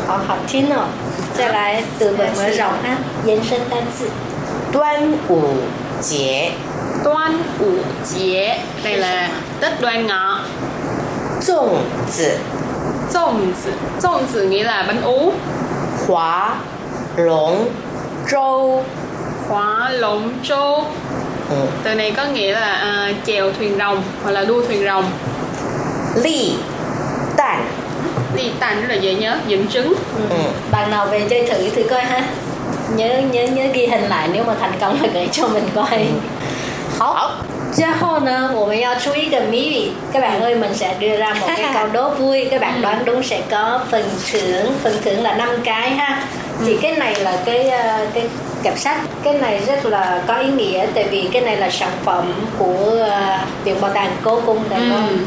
[0.07, 0.87] 好好听哦
[1.33, 4.05] 再来我们的早安延伸单词。
[4.71, 5.41] 端午
[5.99, 6.51] 节
[7.03, 9.07] 端午节对了
[9.79, 10.09] 端午。
[11.39, 11.69] 粽
[12.09, 12.37] 子。
[13.09, 15.31] 粽子粽子你来问哦。
[16.07, 16.57] 划
[17.17, 17.67] 龙
[18.27, 18.81] 舟。
[19.48, 20.84] Hóa Lũng Châu
[21.50, 21.56] ừ.
[21.84, 25.04] Từ này có nghĩa là uh, chèo thuyền rồng hoặc là đua thuyền rồng.
[26.22, 26.52] Ly
[27.36, 27.68] Tàn
[28.36, 29.94] Ly Tàn rất là dễ nhớ, dựng trứng.
[30.30, 30.36] Ừ.
[30.70, 32.22] Bạn nào về chơi thử thử coi ha.
[32.96, 35.90] Nhớ nhớ nhớ ghi hình lại nếu mà thành công là gửi cho mình coi.
[35.90, 36.04] Ừ.
[36.98, 37.30] 好。
[37.72, 43.22] 之后呢，我们要出一个谜语，các bạn ơi mình sẽ đưa ra một cái câu đố vui, các bạn đoán đúng
[43.22, 46.22] sẽ có phần thưởng, phần thưởng là 5 cái ha.
[46.59, 48.27] thì cái này là cái ờ, cái
[48.63, 51.91] kẹp sách cái này rất là có ý nghĩa tại vì cái này là sản
[52.03, 55.17] phẩm của ờ, viện bảo tàng cố cung đại ừ.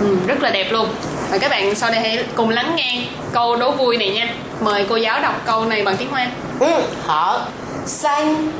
[0.00, 0.88] ừ, rất là đẹp luôn.
[1.30, 4.34] Và các bạn sau đây hãy cùng lắng nghe câu đố vui này nha.
[4.60, 6.26] Mời cô giáo đọc câu này bằng tiếng hoa.
[6.60, 7.40] Ừ, họ.
[7.86, 8.50] San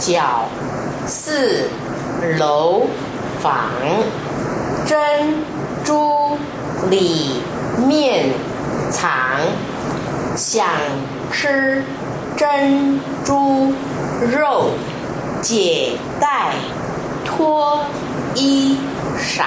[0.00, 0.50] chào
[1.06, 1.68] sư
[2.22, 2.88] lấu
[3.40, 4.02] phẳng.
[4.86, 5.44] Chân
[5.86, 6.38] chu
[6.90, 7.30] lì.
[7.86, 8.32] Miên
[9.00, 9.50] thẳng.
[10.36, 10.68] 想
[11.31, 11.83] 吃
[12.37, 13.73] 珍珠
[14.31, 14.71] 肉，
[15.41, 16.53] 解带
[17.25, 17.85] 脱
[18.33, 18.77] 衣
[19.17, 19.45] 裳。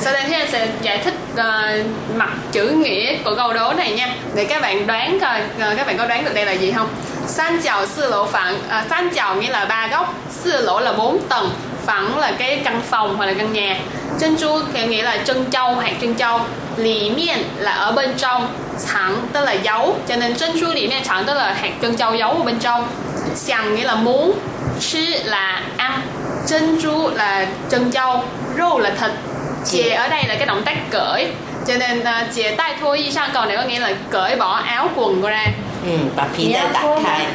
[0.00, 3.92] Sau đây thì anh sẽ giải thích uh, mặt chữ nghĩa của câu đố này
[3.92, 6.72] nha Để các bạn đoán coi uh, các bạn có đoán được đây là gì
[6.72, 6.88] không
[7.26, 10.92] San chào sư lỗ phẳng uh, San chào nghĩa là ba góc Sư lỗ là
[10.92, 11.50] bốn tầng
[11.86, 13.80] phẳng là cái căn phòng hoặc là căn nhà
[14.18, 16.40] chân chu thì nghĩa là chân châu hạt chân châu
[16.78, 18.48] lì miệng là ở bên trong
[18.92, 21.96] thẳng tức là giấu cho nên chân chu lì miệng thẳng tức là hạt chân
[21.96, 22.88] châu giấu ở bên trong
[23.34, 24.38] xiang nghĩa là muốn
[24.80, 26.00] chứ là ăn
[26.46, 28.24] chân chu là chân châu
[28.58, 29.10] rô là thịt
[29.64, 31.28] chè ở đây là cái động tác cởi
[31.66, 34.62] cho nên uh, chè tay thôi y sang còn này có nghĩa là cởi bỏ
[34.66, 35.46] áo quần ra
[35.86, 37.26] 嗯，把皮带打开。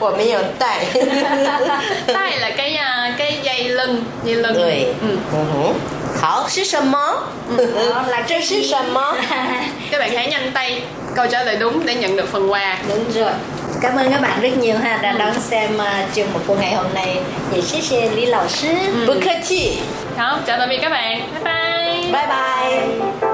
[0.00, 0.84] 我没有带。
[2.06, 4.54] 带 là cái uh, cái dây lưng, dây lưng.
[4.54, 5.74] 对，嗯嗯
[6.20, 6.98] 好，是什么？
[8.10, 9.14] là 这是什么？
[9.90, 10.82] Các bạn hãy nhanh tay
[11.14, 12.76] câu trả lời đúng để nhận được phần quà.
[12.88, 13.32] Đúng rồi.
[13.80, 16.74] Cảm ơn các bạn rất nhiều ha đã đón xem uh, chương mục của ngày
[16.74, 17.20] hôm nay.
[17.50, 18.68] Vậy xin chào Lý lão sư.
[18.68, 19.06] Ừ.
[19.06, 19.78] 不客气。
[20.16, 21.20] 好，chào tạm biệt các bạn.
[21.32, 22.12] Bye bye.
[22.12, 23.25] Bye bye.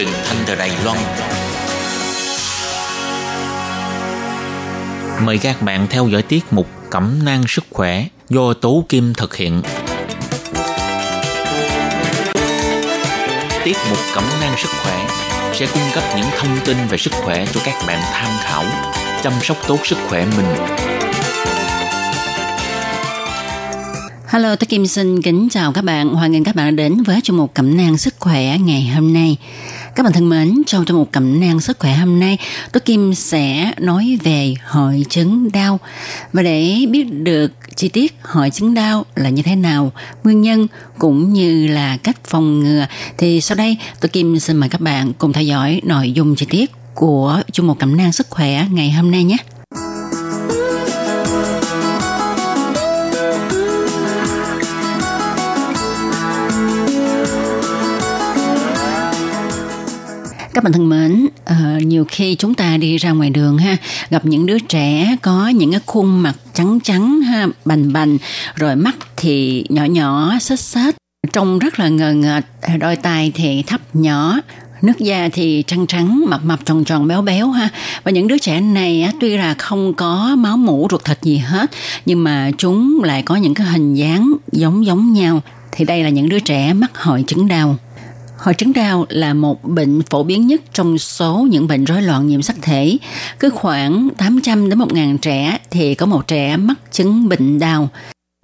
[0.00, 0.98] Truyền thanh từ Đài Loan.
[5.26, 9.36] Mời các bạn theo dõi tiết mục Cẩm nang sức khỏe do Tố Kim thực
[9.36, 9.62] hiện.
[13.64, 15.08] Tiết mục Cẩm nang sức khỏe
[15.52, 18.64] sẽ cung cấp những thông tin về sức khỏe cho các bạn tham khảo,
[19.22, 20.56] chăm sóc tốt sức khỏe mình
[24.30, 26.08] Hello, tôi Kim xin kính chào các bạn.
[26.08, 29.12] Hoan nghênh các bạn đã đến với chương mục cẩm nang sức khỏe ngày hôm
[29.12, 29.36] nay.
[29.94, 32.38] Các bạn thân mến, trong trong một cẩm nang sức khỏe hôm nay,
[32.72, 35.80] tôi Kim sẽ nói về hội chứng đau.
[36.32, 39.92] Và để biết được chi tiết hội chứng đau là như thế nào,
[40.24, 40.66] nguyên nhân
[40.98, 42.86] cũng như là cách phòng ngừa,
[43.18, 46.46] thì sau đây tôi Kim xin mời các bạn cùng theo dõi nội dung chi
[46.50, 49.36] tiết của chung một cẩm nang sức khỏe ngày hôm nay nhé.
[60.60, 63.76] Các bạn thân mến, uh, nhiều khi chúng ta đi ra ngoài đường ha,
[64.10, 68.18] gặp những đứa trẻ có những cái khuôn mặt trắng trắng ha, bành bành,
[68.54, 70.94] rồi mắt thì nhỏ nhỏ, xết xết,
[71.32, 72.44] trông rất là ngờ ngợt,
[72.80, 74.40] đôi tai thì thấp nhỏ,
[74.82, 77.68] nước da thì trắng trắng, mập mập tròn tròn béo béo ha.
[78.04, 81.38] Và những đứa trẻ này á, tuy là không có máu mủ ruột thịt gì
[81.38, 81.70] hết,
[82.06, 85.42] nhưng mà chúng lại có những cái hình dáng giống giống nhau.
[85.72, 87.76] Thì đây là những đứa trẻ mắc hội chứng đau.
[88.40, 92.26] Hội chứng đau là một bệnh phổ biến nhất trong số những bệnh rối loạn
[92.26, 92.96] nhiễm sắc thể.
[93.40, 97.88] Cứ khoảng 800 đến 1.000 trẻ thì có một trẻ mắc chứng bệnh đau.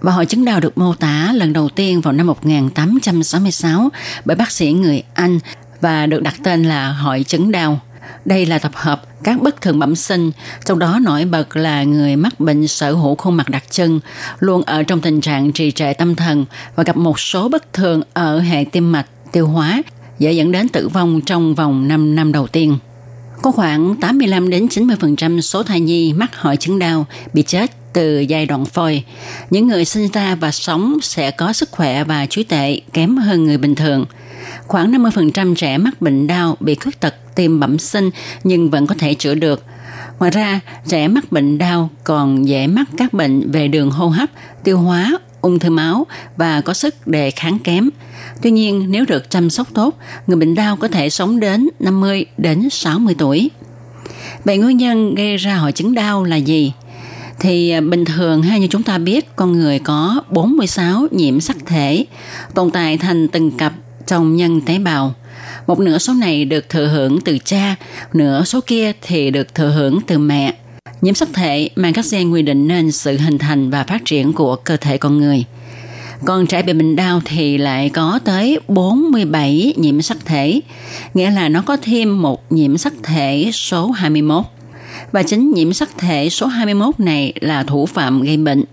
[0.03, 3.89] Và hội chứng đau được mô tả lần đầu tiên vào năm 1866
[4.25, 5.39] bởi bác sĩ người Anh
[5.81, 7.81] và được đặt tên là hội chứng đau.
[8.25, 10.31] Đây là tập hợp các bất thường bẩm sinh,
[10.65, 14.01] trong đó nổi bật là người mắc bệnh sở hữu khuôn mặt đặc trưng,
[14.39, 16.45] luôn ở trong tình trạng trì trệ tâm thần
[16.77, 19.83] và gặp một số bất thường ở hệ tim mạch tiêu hóa
[20.19, 22.79] dễ dẫn đến tử vong trong vòng 5 năm đầu tiên.
[23.43, 28.21] Có khoảng 85 đến 90% số thai nhi mắc hội chứng đau bị chết từ
[28.21, 29.05] giai đoạn phôi.
[29.51, 33.45] Những người sinh ra và sống sẽ có sức khỏe và trí tệ kém hơn
[33.45, 34.07] người bình thường.
[34.67, 38.11] Khoảng 50% trẻ mắc bệnh đau bị khuyết tật tim bẩm sinh
[38.45, 39.65] nhưng vẫn có thể chữa được.
[40.19, 44.31] Ngoài ra, trẻ mắc bệnh đau còn dễ mắc các bệnh về đường hô hấp,
[44.65, 46.07] tiêu hóa, ung thư máu
[46.37, 47.91] và có sức đề kháng kém.
[48.43, 52.27] Tuy nhiên, nếu được chăm sóc tốt, người bệnh đau có thể sống đến 50
[52.39, 53.51] đến 60 tuổi.
[54.45, 56.73] Vậy nguyên nhân gây ra hội chứng đau là gì?
[57.41, 61.57] Thì à, bình thường hay như chúng ta biết, con người có 46 nhiễm sắc
[61.67, 62.05] thể
[62.55, 63.73] tồn tại thành từng cặp
[64.07, 65.15] trong nhân tế bào.
[65.67, 67.75] Một nửa số này được thừa hưởng từ cha,
[68.13, 70.55] nửa số kia thì được thừa hưởng từ mẹ.
[71.01, 74.33] Nhiễm sắc thể mang các gen quy định nên sự hình thành và phát triển
[74.33, 75.45] của cơ thể con người.
[76.25, 80.61] Còn trẻ bị bệnh đau thì lại có tới 47 nhiễm sắc thể,
[81.15, 84.45] nghĩa là nó có thêm một nhiễm sắc thể số 21.
[85.13, 88.65] Và chính nhiễm sắc thể số 21 này là thủ phạm gây bệnh.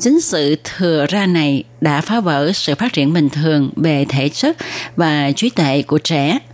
[0.00, 4.28] Chính sự thừa ra này đã phá vỡ sự phát triển bình thường về thể
[4.28, 4.56] chất
[4.96, 6.38] và trí tuệ của trẻ–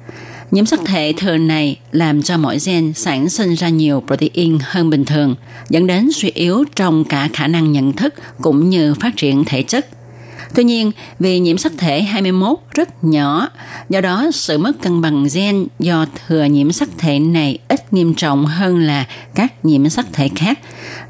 [0.50, 4.90] Nhiễm sắc thể thường này làm cho mỗi gen sản sinh ra nhiều protein hơn
[4.90, 5.34] bình thường,
[5.68, 9.62] dẫn đến suy yếu trong cả khả năng nhận thức cũng như phát triển thể
[9.62, 9.86] chất.
[10.54, 13.48] Tuy nhiên, vì nhiễm sắc thể 21 rất nhỏ,
[13.88, 18.14] do đó sự mất cân bằng gen do thừa nhiễm sắc thể này ít nghiêm
[18.14, 20.58] trọng hơn là các nhiễm sắc thể khác,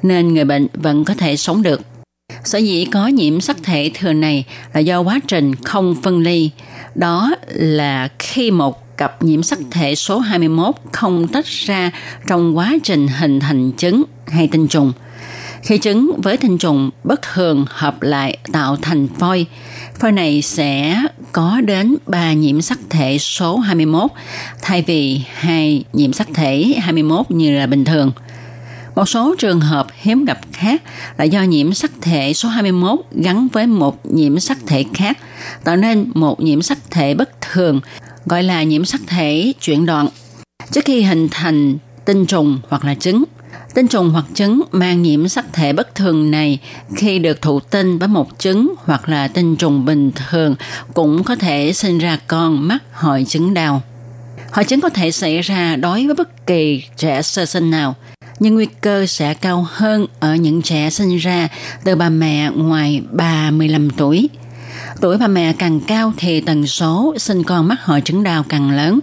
[0.03, 1.81] nên người bệnh vẫn có thể sống được.
[2.45, 4.45] Sở dĩ có nhiễm sắc thể thừa này
[4.75, 6.51] là do quá trình không phân ly,
[6.95, 11.91] đó là khi một cặp nhiễm sắc thể số 21 không tách ra
[12.27, 14.93] trong quá trình hình thành trứng hay tinh trùng.
[15.63, 19.47] Khi trứng với tinh trùng bất thường hợp lại tạo thành phôi,
[19.99, 24.11] phôi này sẽ có đến 3 nhiễm sắc thể số 21
[24.63, 28.13] thay vì hai nhiễm sắc thể 21 như là bình thường.
[28.95, 30.83] Một số trường hợp hiếm gặp khác
[31.19, 35.19] là do nhiễm sắc thể số 21 gắn với một nhiễm sắc thể khác,
[35.65, 37.81] tạo nên một nhiễm sắc thể bất thường
[38.27, 40.09] gọi là nhiễm sắc thể chuyển đoạn.
[40.71, 43.25] Trước khi hình thành tinh trùng hoặc là trứng,
[43.75, 46.59] tinh trùng hoặc trứng mang nhiễm sắc thể bất thường này
[46.97, 50.55] khi được thụ tinh với một trứng hoặc là tinh trùng bình thường
[50.95, 53.83] cũng có thể sinh ra con mắc hội chứng đau.
[54.53, 57.95] Hội chứng có thể xảy ra đối với bất kỳ trẻ sơ sinh nào,
[58.39, 61.49] nhưng nguy cơ sẽ cao hơn ở những trẻ sinh ra
[61.85, 64.29] từ bà mẹ ngoài 35 tuổi–
[65.01, 68.71] Tuổi bà mẹ càng cao thì tần số sinh con mắc hội chứng đau càng
[68.71, 69.01] lớn.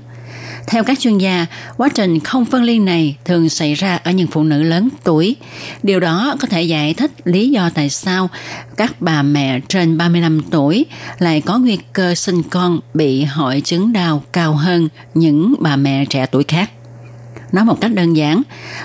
[0.67, 1.45] Theo các chuyên gia,
[1.77, 5.35] quá trình không phân ly này thường xảy ra ở những phụ nữ lớn tuổi.
[5.83, 8.29] Điều đó có thể giải thích lý do tại sao
[8.77, 10.85] các bà mẹ trên 35 tuổi
[11.19, 16.05] lại có nguy cơ sinh con bị hội chứng đau cao hơn những bà mẹ
[16.05, 16.71] trẻ tuổi khác.
[17.53, 18.41] Nói một cách đơn giản,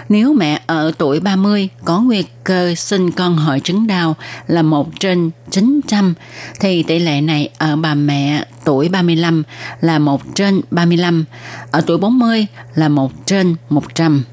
[0.08, 4.16] nếu mẹ ở tuổi 30 có nguy cơ sinh con hội chứng đau
[4.46, 6.14] là 1 trên 900,
[6.60, 9.42] thì tỷ lệ này ở bà mẹ tuổi 35
[9.80, 11.24] là 1 trên 35,
[11.70, 14.24] ở tuổi 40 là 1 trên 100.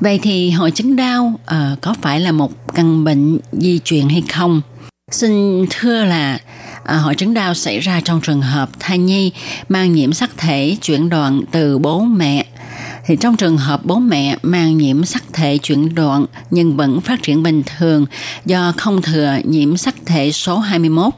[0.00, 4.22] Vậy thì hội chứng đau uh, có phải là một căn bệnh di truyền hay
[4.32, 4.62] không?
[5.10, 6.38] Xin thưa là
[6.84, 9.32] à, hội chứng đau xảy ra trong trường hợp thai nhi
[9.68, 12.46] mang nhiễm sắc thể chuyển đoạn từ bố mẹ
[13.08, 17.22] thì trong trường hợp bố mẹ mang nhiễm sắc thể chuyển đoạn nhưng vẫn phát
[17.22, 18.06] triển bình thường
[18.44, 21.12] do không thừa nhiễm sắc thể số 21.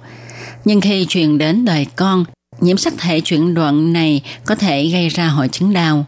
[0.65, 2.25] Nhưng khi truyền đến đời con,
[2.61, 6.05] nhiễm sắc thể chuyển đoạn này có thể gây ra hội chứng đau.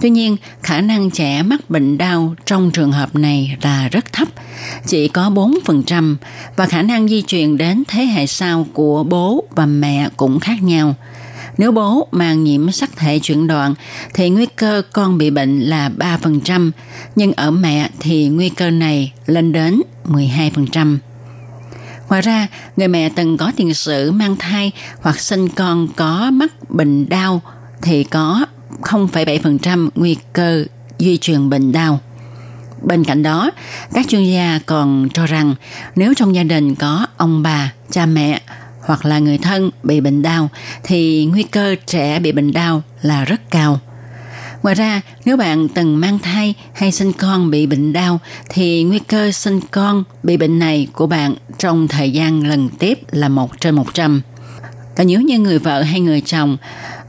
[0.00, 4.28] Tuy nhiên, khả năng trẻ mắc bệnh đau trong trường hợp này là rất thấp,
[4.86, 6.16] chỉ có 4%
[6.56, 10.62] và khả năng di truyền đến thế hệ sau của bố và mẹ cũng khác
[10.62, 10.94] nhau–
[11.60, 13.74] nếu bố mang nhiễm sắc thể chuyển đoạn
[14.14, 16.70] thì nguy cơ con bị bệnh là 3%,
[17.16, 20.98] nhưng ở mẹ thì nguy cơ này lên đến 12%.
[22.08, 22.46] Ngoài ra,
[22.76, 27.42] người mẹ từng có tiền sử mang thai hoặc sinh con có mắc bệnh đau
[27.82, 28.46] thì có
[28.82, 30.64] 0,7% nguy cơ
[30.98, 32.00] duy truyền bệnh đau.
[32.82, 33.50] Bên cạnh đó,
[33.92, 35.54] các chuyên gia còn cho rằng
[35.96, 38.40] nếu trong gia đình có ông bà, cha mẹ
[38.90, 40.48] hoặc là người thân bị bệnh đau
[40.82, 43.80] thì nguy cơ trẻ bị bệnh đau là rất cao.
[44.62, 48.98] Ngoài ra, nếu bạn từng mang thai hay sinh con bị bệnh đau thì nguy
[48.98, 53.60] cơ sinh con bị bệnh này của bạn trong thời gian lần tiếp là 1
[53.60, 54.22] trên 100.
[54.96, 56.56] Còn nếu như người vợ hay người chồng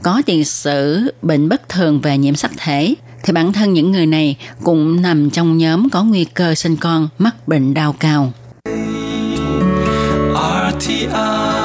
[0.02, 4.06] có tiền sử bệnh bất thường về nhiễm sắc thể thì bản thân những người
[4.06, 8.32] này cũng nằm trong nhóm có nguy cơ sinh con mắc bệnh đau cao.
[10.72, 11.61] RTI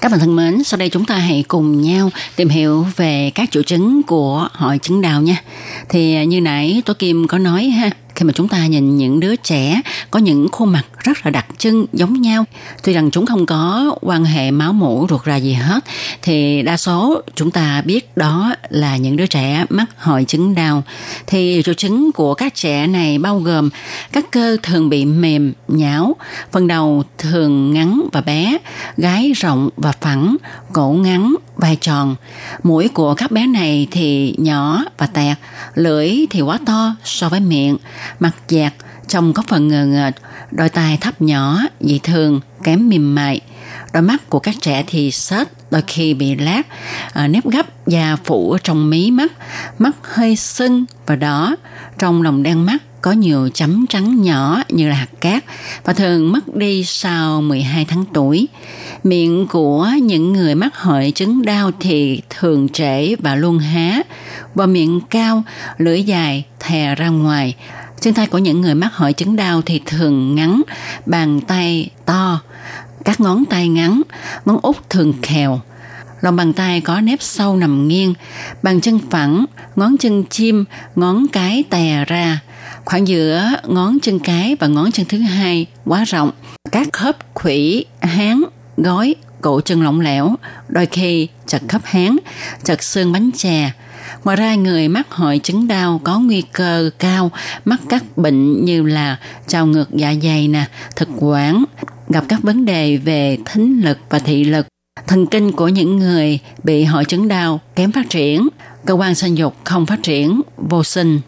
[0.00, 3.50] Các bạn thân mến, sau đây chúng ta hãy cùng nhau tìm hiểu về các
[3.50, 5.42] triệu chứng của hội chứng đau nha.
[5.88, 9.36] Thì như nãy tôi Kim có nói ha, khi mà chúng ta nhìn những đứa
[9.36, 9.80] trẻ
[10.10, 12.44] có những khuôn mặt rất là đặc trưng, giống nhau.
[12.82, 15.84] Tuy rằng chúng không có quan hệ máu mủ ruột rà gì hết,
[16.22, 20.82] thì đa số chúng ta biết đó là những đứa trẻ mắc hội chứng đau.
[21.26, 23.70] Thì triệu chứng của các trẻ này bao gồm
[24.12, 26.16] các cơ thường bị mềm, nhão,
[26.52, 28.58] phần đầu thường ngắn và bé,
[28.96, 30.36] gái rộng và phẳng,
[30.72, 32.16] cổ ngắn, vai tròn.
[32.62, 35.36] Mũi của các bé này thì nhỏ và tẹt,
[35.74, 37.76] lưỡi thì quá to so với miệng,
[38.20, 38.72] mặt dẹt,
[39.08, 40.14] trông có phần ngờ ngợt
[40.50, 43.40] đôi tai thấp nhỏ dị thường kém mềm mại
[43.92, 46.62] đôi mắt của các trẻ thì xết đôi khi bị lát
[47.12, 49.32] à, nếp gấp da phủ ở trong mí mắt
[49.78, 51.56] mắt hơi sưng và đỏ
[51.98, 55.44] trong lòng đen mắt có nhiều chấm trắng nhỏ như là hạt cát
[55.84, 58.48] và thường mất đi sau 12 tháng tuổi.
[59.04, 64.02] Miệng của những người mắc hội chứng đau thì thường trễ và luôn há,
[64.54, 65.42] và miệng cao,
[65.78, 67.54] lưỡi dài, thè ra ngoài.
[68.00, 70.62] Chân tay của những người mắc hội chứng đau thì thường ngắn,
[71.06, 72.40] bàn tay to,
[73.04, 74.02] các ngón tay ngắn,
[74.44, 75.60] ngón út thường khèo.
[76.20, 78.14] Lòng bàn tay có nếp sâu nằm nghiêng,
[78.62, 79.44] bàn chân phẳng,
[79.76, 80.64] ngón chân chim,
[80.96, 82.40] ngón cái tè ra,
[82.84, 86.30] khoảng giữa ngón chân cái và ngón chân thứ hai quá rộng.
[86.72, 88.44] Các khớp khủy, háng,
[88.76, 90.34] gói, cổ chân lỏng lẻo,
[90.68, 92.16] đôi khi chật khớp háng,
[92.64, 93.70] chật xương bánh chè.
[94.24, 97.30] Ngoài ra, người mắc hội chứng đau có nguy cơ cao
[97.64, 100.64] mắc các bệnh như là trào ngược dạ dày nè,
[100.96, 101.64] thực quản,
[102.08, 104.66] gặp các vấn đề về thính lực và thị lực.
[105.06, 108.48] Thần kinh của những người bị hội chứng đau kém phát triển,
[108.86, 111.20] cơ quan sinh dục không phát triển, vô sinh.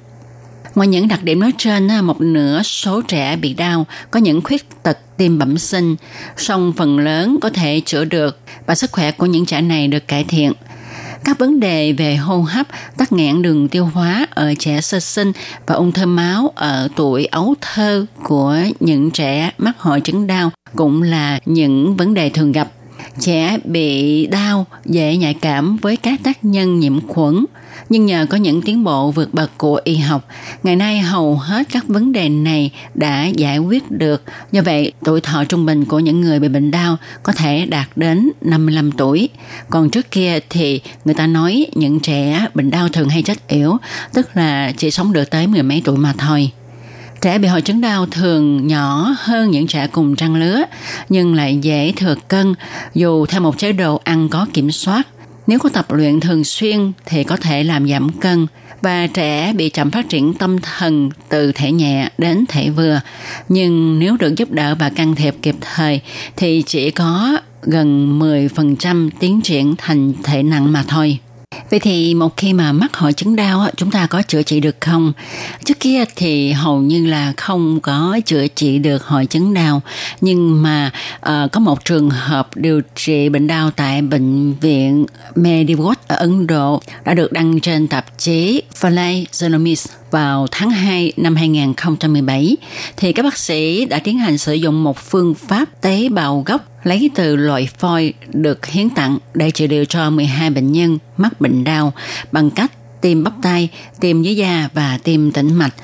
[0.74, 4.82] Ngoài những đặc điểm nói trên, một nửa số trẻ bị đau có những khuyết
[4.82, 5.96] tật tim bẩm sinh,
[6.36, 10.08] song phần lớn có thể chữa được và sức khỏe của những trẻ này được
[10.08, 10.52] cải thiện.
[11.24, 12.66] Các vấn đề về hô hấp,
[12.96, 15.32] tắc nghẽn đường tiêu hóa ở trẻ sơ sinh
[15.66, 20.50] và ung thư máu ở tuổi ấu thơ của những trẻ mắc hội chứng đau
[20.76, 22.68] cũng là những vấn đề thường gặp.
[23.18, 27.44] Trẻ bị đau dễ nhạy cảm với các tác nhân nhiễm khuẩn,
[27.88, 30.28] nhưng nhờ có những tiến bộ vượt bậc của y học,
[30.62, 34.22] ngày nay hầu hết các vấn đề này đã giải quyết được.
[34.52, 37.88] Do vậy, tuổi thọ trung bình của những người bị bệnh đau có thể đạt
[37.96, 39.28] đến 55 tuổi.
[39.70, 43.76] Còn trước kia thì người ta nói những trẻ bệnh đau thường hay chết yếu
[44.14, 46.50] tức là chỉ sống được tới mười mấy tuổi mà thôi.
[47.20, 50.62] Trẻ bị hội chứng đau thường nhỏ hơn những trẻ cùng trang lứa,
[51.08, 52.54] nhưng lại dễ thừa cân
[52.94, 55.06] dù theo một chế độ ăn có kiểm soát–
[55.50, 58.46] Nếu có tập luyện thường xuyên thì có thể làm giảm cân
[58.82, 63.00] và trẻ bị chậm phát triển tâm thần từ thể nhẹ đến thể vừa.
[63.48, 66.00] Nhưng nếu được giúp đỡ và can thiệp kịp thời
[66.36, 71.18] thì chỉ có gần 10% tiến triển thành thể nặng mà thôi.
[71.70, 74.76] Vậy thì một khi mà mắc hội chứng đau chúng ta có chữa trị được
[74.80, 75.12] không?
[75.64, 79.82] Trước kia thì hầu như là không có chữa trị được hội chứng đau
[80.20, 85.94] nhưng mà uh, có một trường hợp điều trị bệnh đau tại bệnh viện Mediwood
[86.06, 91.36] ở Ấn Độ đã được đăng trên tạp chí Falay Genomics vào tháng 2 năm
[91.36, 92.56] 2017
[92.96, 96.69] thì các bác sĩ đã tiến hành sử dụng một phương pháp tế bào gốc
[96.82, 101.40] lấy từ loại phôi được hiến tặng để trị liệu cho 12 bệnh nhân mắc
[101.40, 101.92] bệnh đau
[102.32, 103.68] bằng cách tiêm bắp tay,
[104.00, 105.74] tiêm dưới da và tiêm tĩnh mạch.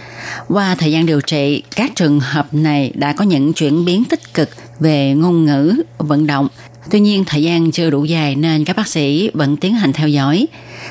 [0.48, 4.34] Qua thời gian điều trị, các trường hợp này đã có những chuyển biến tích
[4.34, 4.48] cực
[4.80, 6.48] về ngôn ngữ, vận động.
[6.90, 10.08] Tuy nhiên, thời gian chưa đủ dài nên các bác sĩ vẫn tiến hành theo
[10.08, 10.46] dõi.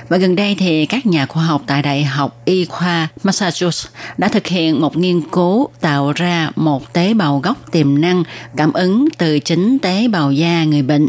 [0.09, 3.87] Và gần đây thì các nhà khoa học tại Đại học Y khoa Massachusetts
[4.17, 8.23] đã thực hiện một nghiên cứu tạo ra một tế bào gốc tiềm năng
[8.55, 11.07] cảm ứng từ chính tế bào da người bệnh.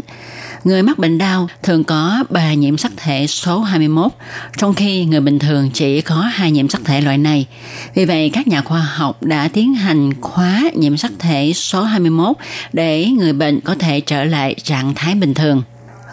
[0.67, 4.11] Người mắc bệnh đau thường có 3 nhiễm sắc thể số 21,
[4.57, 7.45] trong khi người bình thường chỉ có hai nhiễm sắc thể loại này.
[7.95, 12.37] Vì vậy, các nhà khoa học đã tiến hành khóa nhiễm sắc thể số 21
[12.73, 15.63] để người bệnh có thể trở lại trạng thái bình thường.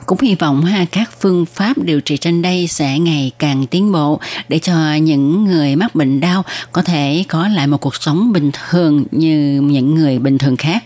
[0.06, 3.92] Cũng hy vọng ha các phương pháp điều trị trên đây sẽ ngày càng tiến
[3.92, 8.32] bộ để cho những người mắc bệnh đau có thể có lại một cuộc sống
[8.32, 10.84] bình thường như những người bình thường khác.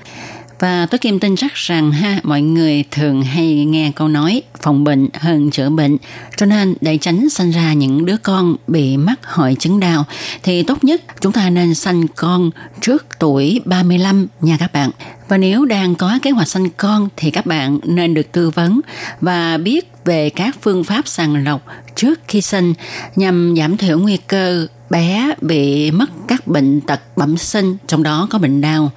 [0.59, 4.85] Và tôi Kim tin chắc rằng ha, mọi người thường hay nghe câu nói, phòng
[4.85, 5.97] bệnh hơn chữa bệnh.
[6.37, 10.05] Cho nên để tránh sinh ra những đứa con bị mắc hội chứng đau,
[10.43, 12.51] thì tốt nhất chúng ta nên sanh con
[12.81, 14.91] trước tuổi 35 nha các bạn.
[15.29, 18.81] Và nếu đang có kế hoạch sanh con thì các bạn nên được tư vấn
[19.21, 21.63] và biết về các phương pháp sàng lọc
[21.97, 22.75] trước khi sinh
[23.17, 28.27] nhằm giảm thiểu nguy cơ bé bị mất các bệnh tật bẩm sinh, trong đó
[28.31, 28.93] có bệnh đau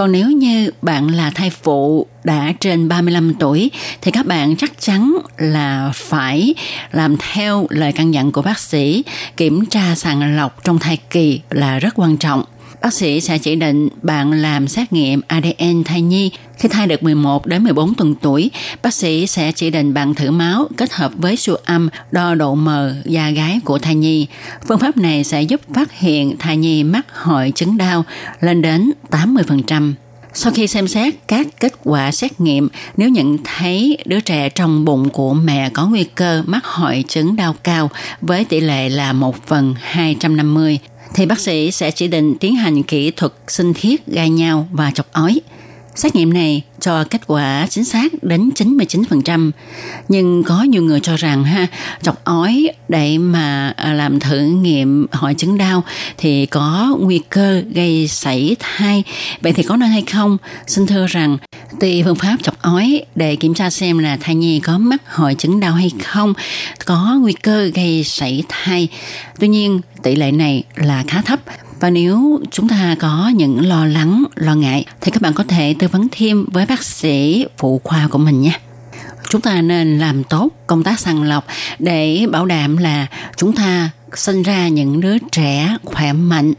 [0.00, 3.70] còn nếu như bạn là thai phụ đã trên 35 tuổi
[4.00, 6.54] thì các bạn chắc chắn là phải
[6.92, 9.04] làm theo lời căn dặn của bác sĩ,
[9.36, 12.44] kiểm tra sàng lọc trong thai kỳ là rất quan trọng.
[12.82, 16.30] Bác sĩ sẽ chỉ định bạn làm xét nghiệm ADN thai nhi.
[16.58, 18.50] Khi thai được 11 đến 14 tuần tuổi,
[18.82, 22.54] bác sĩ sẽ chỉ định bạn thử máu kết hợp với siêu âm đo độ
[22.54, 24.26] mờ da gái của thai nhi.
[24.68, 28.04] Phương pháp này sẽ giúp phát hiện thai nhi mắc hội chứng đau
[28.40, 29.92] lên đến 80%.
[30.32, 34.84] Sau khi xem xét các kết quả xét nghiệm, nếu nhận thấy đứa trẻ trong
[34.84, 39.12] bụng của mẹ có nguy cơ mắc hội chứng đau cao với tỷ lệ là
[39.12, 40.78] 1 phần 250,
[41.14, 44.90] thì bác sĩ sẽ chỉ định tiến hành kỹ thuật sinh thiết gai nhau và
[44.90, 45.40] chọc ói.
[45.94, 49.50] Xét nghiệm này cho kết quả chính xác đến 99%.
[50.08, 51.66] Nhưng có nhiều người cho rằng ha,
[52.02, 55.84] chọc ói để mà à, làm thử nghiệm hội chứng đau
[56.18, 59.04] thì có nguy cơ gây sảy thai.
[59.40, 60.38] Vậy thì có nên hay không?
[60.66, 61.38] Xin thưa rằng
[61.80, 65.34] tùy phương pháp chọc ói để kiểm tra xem là thai nhi có mắc hội
[65.34, 66.34] chứng đau hay không,
[66.84, 68.88] có nguy cơ gây sảy thai.
[69.38, 71.40] Tuy nhiên tỷ lệ này là khá thấp
[71.80, 75.74] và nếu chúng ta có những lo lắng, lo ngại thì các bạn có thể
[75.78, 78.60] tư vấn thêm với bác sĩ phụ khoa của mình nhé
[79.30, 81.46] chúng ta nên làm tốt công tác sàng lọc
[81.78, 83.06] để bảo đảm là
[83.36, 86.52] chúng ta sinh ra những đứa trẻ khỏe mạnh,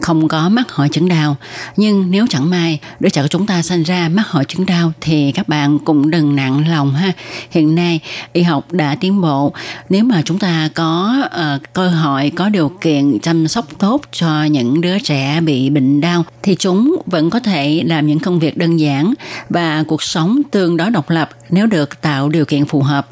[0.00, 1.36] không có mắc hội chứng đau.
[1.76, 4.92] Nhưng nếu chẳng may đứa trẻ của chúng ta sinh ra mắc hội chứng đau
[5.00, 7.12] thì các bạn cũng đừng nặng lòng ha.
[7.50, 8.00] Hiện nay
[8.32, 9.52] y học đã tiến bộ.
[9.88, 14.44] Nếu mà chúng ta có uh, cơ hội, có điều kiện chăm sóc tốt cho
[14.44, 18.56] những đứa trẻ bị bệnh đau thì chúng vẫn có thể làm những công việc
[18.56, 19.14] đơn giản
[19.48, 23.08] và cuộc sống tương đối độc lập nếu được tạo điều kiện phù hợp.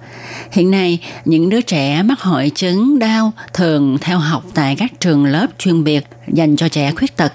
[0.52, 5.24] Hiện nay, những đứa trẻ mắc hội chứng đau thường theo học tại các trường
[5.24, 7.32] lớp chuyên biệt dành cho trẻ khuyết tật.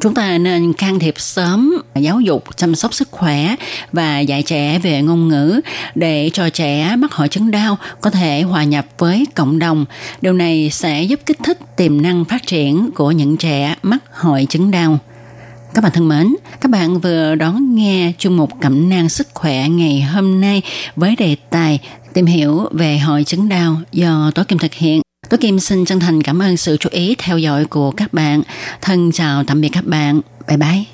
[0.00, 3.54] Chúng ta nên can thiệp sớm giáo dục, chăm sóc sức khỏe
[3.92, 5.60] và dạy trẻ về ngôn ngữ
[5.94, 9.84] để cho trẻ mắc hội chứng đau có thể hòa nhập với cộng đồng.
[10.20, 14.46] Điều này sẽ giúp kích thích tiềm năng phát triển của những trẻ mắc hội
[14.50, 14.98] chứng đau.
[15.74, 19.68] Các bạn thân mến, các bạn vừa đón nghe chương mục cẩm nang sức khỏe
[19.68, 20.62] ngày hôm nay
[20.96, 21.80] với đề tài
[22.14, 25.02] tìm hiểu về hội chứng đau do Tố Kim thực hiện.
[25.28, 28.42] Tố Kim xin chân thành cảm ơn sự chú ý theo dõi của các bạn.
[28.80, 30.20] Thân chào tạm biệt các bạn.
[30.48, 30.93] Bye bye.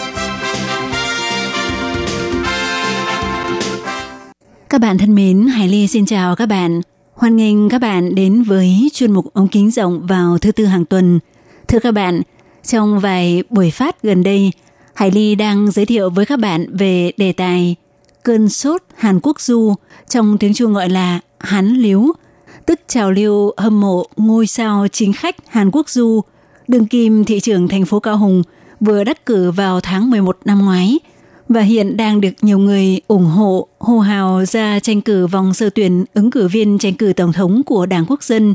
[4.81, 6.81] Các bạn thân mến, Hải Ly xin chào các bạn.
[7.13, 10.85] Hoan nghênh các bạn đến với chuyên mục ống kính rộng vào thứ tư hàng
[10.85, 11.19] tuần.
[11.67, 12.21] Thưa các bạn,
[12.63, 14.51] trong vài buổi phát gần đây,
[14.93, 17.75] Hải Ly đang giới thiệu với các bạn về đề tài
[18.23, 19.75] cơn sốt Hàn Quốc du,
[20.09, 22.03] trong tiếng Trung gọi là Hán Liếu,
[22.65, 26.21] tức trào lưu hâm mộ ngôi sao chính khách Hàn Quốc du,
[26.67, 28.43] đương kim thị trưởng thành phố Cao Hùng
[28.79, 30.99] vừa đắc cử vào tháng 11 năm ngoái
[31.53, 35.69] và hiện đang được nhiều người ủng hộ hô hào ra tranh cử vòng sơ
[35.69, 38.53] tuyển ứng cử viên tranh cử tổng thống của Đảng Quốc dân.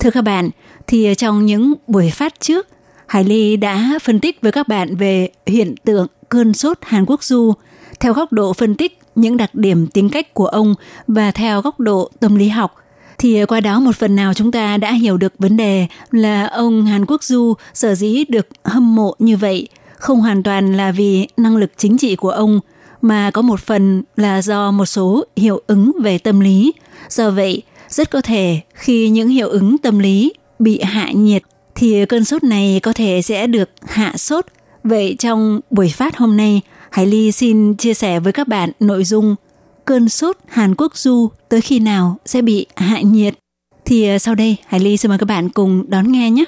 [0.00, 0.50] Thưa các bạn,
[0.86, 2.68] thì trong những buổi phát trước,
[3.06, 7.24] Hải Ly đã phân tích với các bạn về hiện tượng cơn sốt Hàn Quốc
[7.24, 7.52] du
[8.00, 10.74] theo góc độ phân tích những đặc điểm tính cách của ông
[11.06, 12.74] và theo góc độ tâm lý học
[13.18, 16.86] thì qua đó một phần nào chúng ta đã hiểu được vấn đề là ông
[16.86, 19.68] Hàn Quốc Du sở dĩ được hâm mộ như vậy
[20.02, 22.60] không hoàn toàn là vì năng lực chính trị của ông
[23.02, 26.72] mà có một phần là do một số hiệu ứng về tâm lý.
[27.08, 31.42] Do vậy, rất có thể khi những hiệu ứng tâm lý bị hạ nhiệt
[31.74, 34.46] thì cơn sốt này có thể sẽ được hạ sốt.
[34.84, 39.04] Vậy trong buổi phát hôm nay, Hải Ly xin chia sẻ với các bạn nội
[39.04, 39.36] dung
[39.84, 43.34] cơn sốt Hàn Quốc du tới khi nào sẽ bị hạ nhiệt.
[43.84, 46.44] Thì à, sau đây Hải Ly xin mời các bạn cùng đón nghe nhé.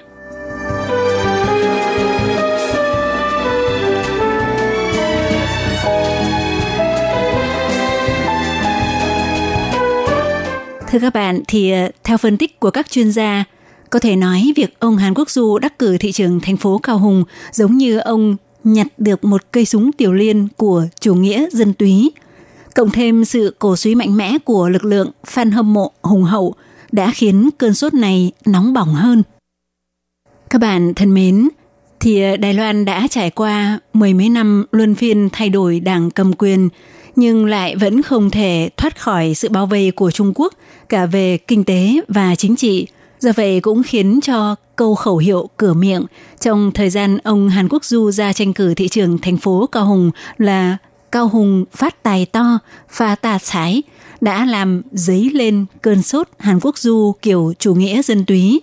[10.94, 13.44] Thưa các bạn, thì ờ, theo phân tích của các chuyên gia,
[13.90, 16.98] có thể nói việc ông Hàn Quốc Du đắc cử thị trường thành phố Cao
[16.98, 21.72] Hùng giống như ông nhặt được một cây súng tiểu liên của chủ nghĩa dân
[21.72, 22.12] túy.
[22.74, 26.54] Cộng thêm sự cổ suý mạnh mẽ của lực lượng fan hâm mộ hùng hậu
[26.92, 29.22] đã khiến cơn sốt này nóng bỏng hơn.
[30.50, 31.48] Các bạn thân mến,
[32.00, 36.10] thì ờ, Đài Loan đã trải qua mười mấy năm luân phiên thay đổi đảng
[36.10, 36.68] cầm quyền,
[37.16, 40.52] nhưng lại vẫn không thể thoát khỏi sự bao vây của Trung Quốc
[40.88, 42.86] cả về kinh tế và chính trị.
[43.20, 46.04] Do vậy cũng khiến cho câu khẩu hiệu cửa miệng
[46.40, 49.86] trong thời gian ông Hàn Quốc Du ra tranh cử thị trường thành phố Cao
[49.86, 50.76] Hùng là
[51.12, 52.58] Cao Hùng phát tài to,
[52.88, 53.82] pha tà sái
[54.20, 58.60] đã làm dấy lên cơn sốt Hàn Quốc Du kiểu chủ nghĩa dân túy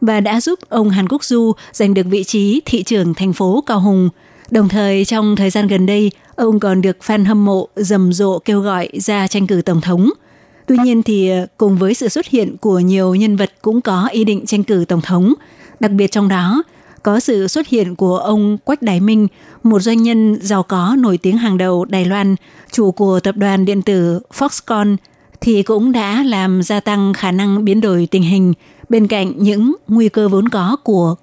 [0.00, 3.64] và đã giúp ông Hàn Quốc Du giành được vị trí thị trưởng thành phố
[3.66, 4.10] Cao Hùng.
[4.50, 8.38] Đồng thời trong thời gian gần đây, ông còn được fan hâm mộ rầm rộ
[8.38, 10.10] kêu gọi ra tranh cử tổng thống–
[10.66, 14.08] Tuy nhiên thì ờ, cùng với sự xuất hiện của nhiều nhân vật cũng có
[14.12, 15.34] ý định tranh cử tổng thống,
[15.80, 16.62] đặc biệt trong đó
[17.02, 19.28] có sự xuất hiện của ông Quách Đại Minh,
[19.62, 22.36] một doanh nhân giàu có nổi tiếng hàng đầu Đài Loan,
[22.72, 24.96] chủ của tập đoàn điện tử Foxconn,
[25.40, 28.52] thì cũng đã làm gia tăng khả năng biến đổi tình hình
[28.88, 31.14] bên cạnh những nguy cơ vốn có của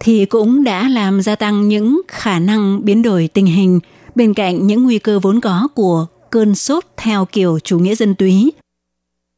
[0.00, 3.80] thì cũng đã làm gia tăng những khả năng biến đổi tình hình
[4.14, 8.14] bên cạnh những nguy cơ vốn có của cơn sốt theo kiểu chủ nghĩa dân
[8.14, 8.52] túy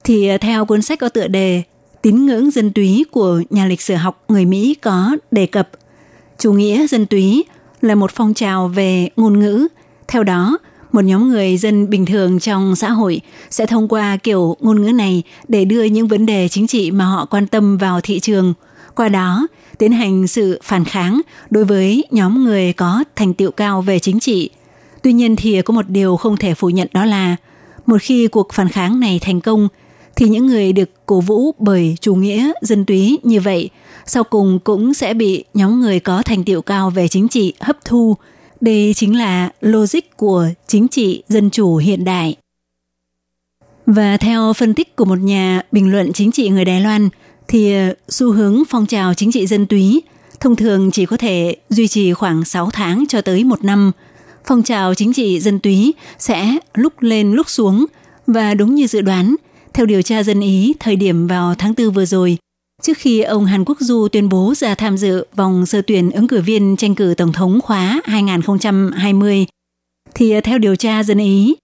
[0.05, 1.63] thì ờ, theo cuốn sách có tựa đề
[2.03, 5.71] Tín ngưỡng dân túy của nhà lịch sử học người Mỹ có đề cập
[6.39, 7.45] chủ nghĩa dân túy
[7.81, 9.69] là một phong trào về ngôn ngữ.
[10.09, 10.59] Theo đó,
[10.93, 14.93] một nhóm người dân bình thường trong xã hội sẽ thông qua kiểu ngôn ngữ
[14.93, 18.55] này để đưa những vấn đề chính trị mà họ quan tâm vào thị trường.
[18.99, 19.47] Qua đó,
[19.79, 21.21] tiến hành sự phản kháng
[21.51, 24.51] đối với nhóm người có thành tựu cao về chính trị.
[25.03, 27.37] Tuy nhiên thì có một điều không thể phủ nhận đó là
[27.87, 29.69] một khi cuộc phản kháng này thành công
[30.17, 33.71] thì những người được cổ vũ bởi chủ nghĩa dân túy như vậy
[34.07, 37.85] sau cùng cũng sẽ bị nhóm người có thành tiệu cao về chính trị hấp
[37.85, 38.17] thu.
[38.61, 42.37] Đây chính là logic của chính trị dân chủ hiện đại.
[43.87, 47.09] Và theo phân tích của một nhà bình luận chính trị người Đài Loan,
[47.49, 50.03] thì ờ, xu hướng phong trào chính trị dân túy
[50.41, 53.93] thông thường chỉ có thể duy trì khoảng 6 tháng cho tới một năm.
[54.47, 57.87] Phong trào chính trị dân túy sẽ lúc lên lúc xuống
[58.27, 59.35] và đúng như dự đoán–
[59.79, 62.39] theo điều tra dân Ý, thời điểm vào tháng 4 vừa rồi,
[62.83, 66.29] trước khi ông Hàn Quốc Du tuyên bố ra tham dự vòng sơ tuyển ứng
[66.29, 69.47] cử viên tranh cử Tổng thống khóa 2020,
[70.15, 71.57] thì ờ, theo điều tra dân Ý,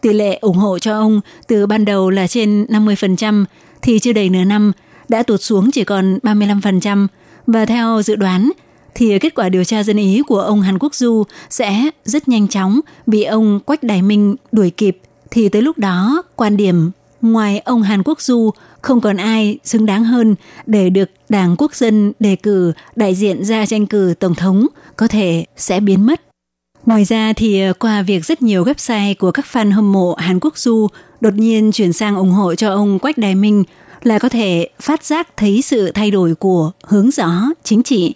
[0.00, 3.44] tỷ lệ ủng hộ cho ông từ ban đầu là trên 50%,
[3.82, 4.72] thì chưa đầy nửa năm
[5.10, 7.06] đã tụt xuống chỉ còn 35%.
[7.46, 8.50] Và theo dự đoán,
[8.94, 12.48] thì kết quả điều tra dân Ý của ông Hàn Quốc Du sẽ rất nhanh
[12.48, 14.98] chóng bị ông Quách Đại Minh đuổi kịp
[15.30, 16.90] thì tới lúc đó quan điểm
[17.22, 18.50] ngoài ông Hàn Quốc Du
[18.82, 20.34] không còn ai xứng đáng hơn
[20.66, 25.08] để được Đảng Quốc dân đề cử đại diện ra tranh cử Tổng thống có
[25.08, 26.20] thể sẽ biến mất.
[26.86, 30.58] Ngoài ra thì qua việc rất nhiều website của các fan hâm mộ Hàn Quốc
[30.58, 30.88] Du
[31.20, 33.64] đột nhiên chuyển sang ủng hộ cho ông Quách Đài Minh
[34.02, 38.14] là có thể phát giác thấy sự thay đổi của hướng gió chính trị.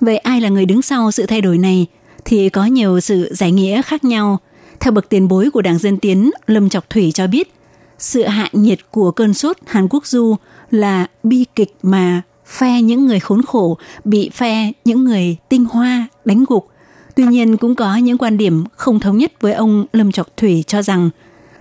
[0.00, 1.86] Vậy ai là người đứng sau sự thay đổi này
[2.24, 4.38] thì có nhiều sự giải nghĩa khác nhau.
[4.80, 7.52] Theo bậc tiền bối của Đảng Dân Tiến, Lâm Trọc Thủy cho biết,
[7.98, 10.36] sự hạ nhiệt của cơn sốt Hàn Quốc Du
[10.70, 16.08] là bi kịch mà phe những người khốn khổ bị phe những người tinh hoa
[16.24, 16.68] đánh gục.
[17.14, 20.64] Tuy nhiên cũng có những quan điểm không thống nhất với ông Lâm Trọc Thủy
[20.66, 21.10] cho rằng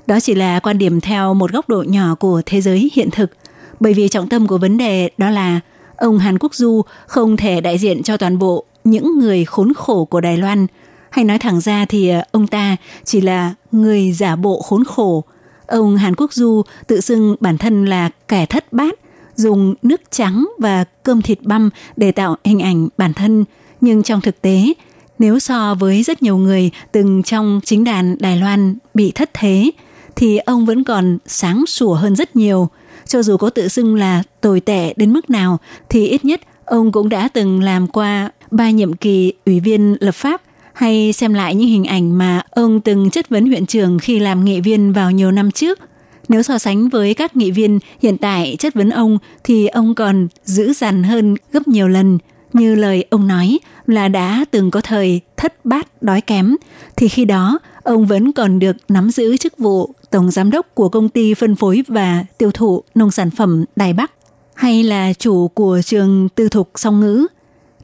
[0.07, 3.31] đó chỉ là quan điểm theo một góc độ nhỏ của thế giới hiện thực,
[3.79, 5.59] bởi vì trọng tâm của vấn đề đó là
[5.97, 10.05] ông Hàn Quốc Du không thể đại diện cho toàn bộ những người khốn khổ
[10.05, 10.67] của Đài Loan.
[11.09, 15.23] Hay nói thẳng ra thì ờ, ông ta chỉ là người giả bộ khốn khổ.
[15.67, 18.99] Ông Hàn Quốc Du tự xưng bản thân là kẻ thất bát,
[19.35, 23.45] dùng nước trắng và cơm thịt băm để tạo hình ảnh bản thân.
[23.81, 24.73] Nhưng trong thực tế,
[25.19, 29.71] nếu so với rất nhiều người từng trong chính đàn Đài Loan bị thất thế,
[30.15, 32.69] thì ông vẫn còn sáng sủa hơn rất nhiều.
[33.09, 36.91] Cho dù có tự xưng là tồi tệ đến mức nào, thì ít nhất ông
[36.91, 40.41] cũng đã từng làm qua ba nhiệm kỳ ủy viên lập pháp
[40.73, 44.45] hay xem lại những hình ảnh mà ông từng chất vấn huyện trưởng khi làm
[44.45, 45.79] nghị viên vào nhiều năm trước.
[46.27, 50.27] Nếu so sánh với các nghị viên hiện tại chất vấn ông thì ông còn
[50.43, 52.17] dữ dằn hơn gấp nhiều lần.
[52.53, 56.55] Như lời ông nói là đã từng có thời thất bát đói kém,
[56.95, 60.89] thì khi đó ông vẫn còn được nắm giữ chức vụ tổng giám đốc của
[60.89, 64.11] công ty phân phối và tiêu thụ nông sản phẩm Đài Bắc
[64.53, 67.27] hay là chủ của trường tư thục song ngữ.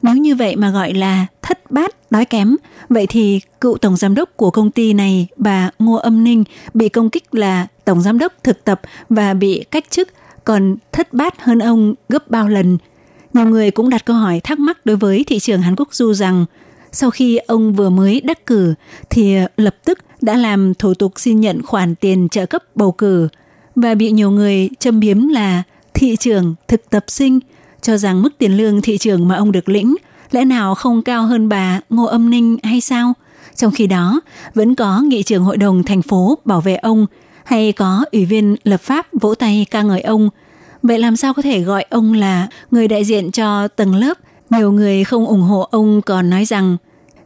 [0.02, 2.56] Nếu như vậy mà gọi là thất bát đói kém,
[2.88, 6.44] vậy thì cựu tổng giám đốc của công ty này bà Ngô Âm Ninh
[6.74, 10.08] bị công kích là tổng giám đốc thực tập và bị cách chức
[10.44, 12.78] còn thất bát hơn ông gấp bao lần.
[13.32, 16.14] Nhiều người cũng đặt câu hỏi thắc mắc đối với thị trường Hàn Quốc Du
[16.14, 16.44] rằng
[16.96, 18.74] sau khi ông vừa mới đắc cử
[19.10, 23.28] thì lập tức đã làm thủ tục xin nhận khoản tiền trợ cấp bầu cử
[23.74, 25.62] và bị nhiều người châm biếm là
[25.94, 27.40] thị trường thực tập sinh
[27.82, 29.96] cho rằng mức tiền lương thị trường mà ông được lĩnh
[30.30, 33.12] lẽ nào không cao hơn bà Ngô Âm Ninh hay sao?
[33.56, 34.20] Trong khi đó,
[34.54, 37.06] vẫn có nghị trưởng hội đồng thành phố bảo vệ ông
[37.44, 40.30] hay có ủy viên lập pháp vỗ tay ca ngợi ông.
[40.82, 44.18] Vậy làm sao có thể gọi ông là người đại diện cho tầng lớp?
[44.50, 46.76] Nhiều người không ủng hộ ông còn nói rằng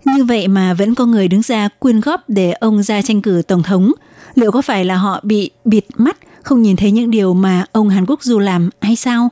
[0.04, 3.42] như vậy mà vẫn có người đứng ra quyên góp để ông ra tranh cử
[3.48, 3.92] tổng thống.
[4.34, 7.88] Liệu có phải là họ bị bịt mắt, không nhìn thấy những điều mà ông
[7.88, 9.28] Hàn Quốc Du làm hay sao?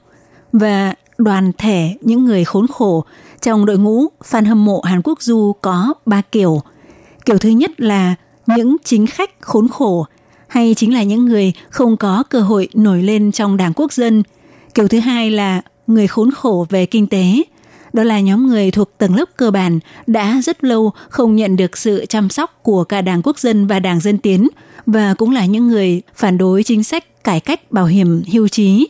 [0.53, 3.05] Và đoàn thể, những người khốn khổ
[3.43, 6.63] trong đội ngũ fan hâm mộ Hàn Quốc Du có ba kiểu.
[7.25, 8.15] Kiểu thứ nhất là
[8.47, 10.07] những chính khách khốn khổ,
[10.49, 14.23] hay chính là những người không có cơ hội nổi lên trong đảng quốc dân.
[14.75, 17.43] Kiểu thứ hai là người khốn khổ về kinh tế.
[17.99, 21.77] Đó là nhóm người thuộc tầng lớp cơ bản đã rất lâu không nhận được
[21.77, 24.49] sự chăm sóc của cả đảng quốc dân và đảng dân tiến
[24.87, 28.89] và cũng là những người phản đối chính sách cải cách bảo hiểm hưu trí.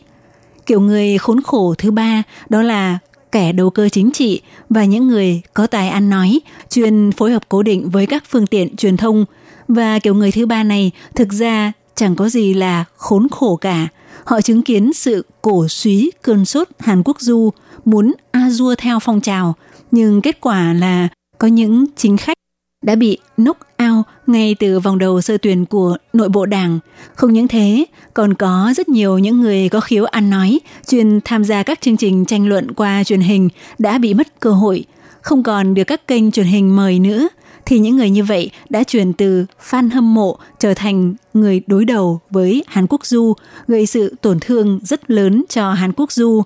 [0.65, 2.99] Kiểu người khốn khổ thứ ba đó là
[3.31, 6.39] kẻ đầu cơ chính trị và những người có tài ăn nói,
[6.69, 9.25] chuyên phối hợp cố định với các phương tiện truyền thông.
[9.67, 13.87] Và kiểu người thứ ba này thực ra chẳng có gì là khốn khổ cả.
[14.23, 17.51] Họ chứng kiến sự cổ suý cơn sốt Hàn Quốc du,
[17.89, 19.55] muốn a dua theo phong trào,
[19.91, 22.37] nhưng kết quả là có những chính khách
[22.83, 26.79] đã bị knock out ngay từ vòng đầu sơ tuyển của nội bộ đảng.
[27.15, 31.43] Không những thế, còn có rất nhiều những người có khiếu ăn nói, chuyên tham
[31.43, 34.85] gia các chương trình tranh luận qua truyền hình đã bị mất cơ hội,
[35.21, 37.27] không còn được các kênh truyền hình mời nữa,
[37.65, 41.85] thì những người như vậy đã chuyển từ fan hâm mộ trở thành người đối
[41.85, 43.33] đầu với Hàn Quốc Du,
[43.67, 46.43] gây sự tổn thương rất lớn cho Hàn Quốc Du.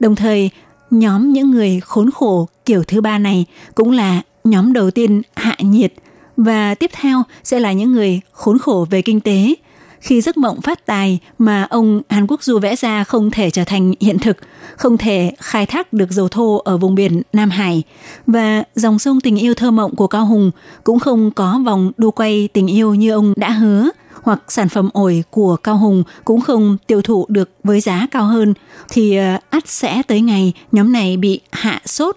[0.00, 0.50] Đồng thời,
[0.98, 5.56] nhóm những người khốn khổ kiểu thứ ba này cũng là nhóm đầu tiên hạ
[5.58, 5.92] nhiệt
[6.36, 9.54] và tiếp theo sẽ là những người khốn khổ về kinh tế.
[10.00, 13.64] Khi giấc mộng phát tài mà ông Hàn Quốc Du vẽ ra không thể trở
[13.64, 14.36] thành hiện thực,
[14.76, 17.82] không thể khai thác được dầu thô ở vùng biển Nam Hải
[18.26, 20.50] và dòng sông tình yêu thơ mộng của Cao Hùng
[20.84, 23.90] cũng không có vòng đu quay tình yêu như ông đã hứa
[24.24, 28.24] hoặc sản phẩm ổi của Cao Hùng cũng không tiêu thụ được với giá cao
[28.24, 28.54] hơn,
[28.90, 32.16] thì ờ, ắt sẽ tới ngày nhóm này bị hạ sốt.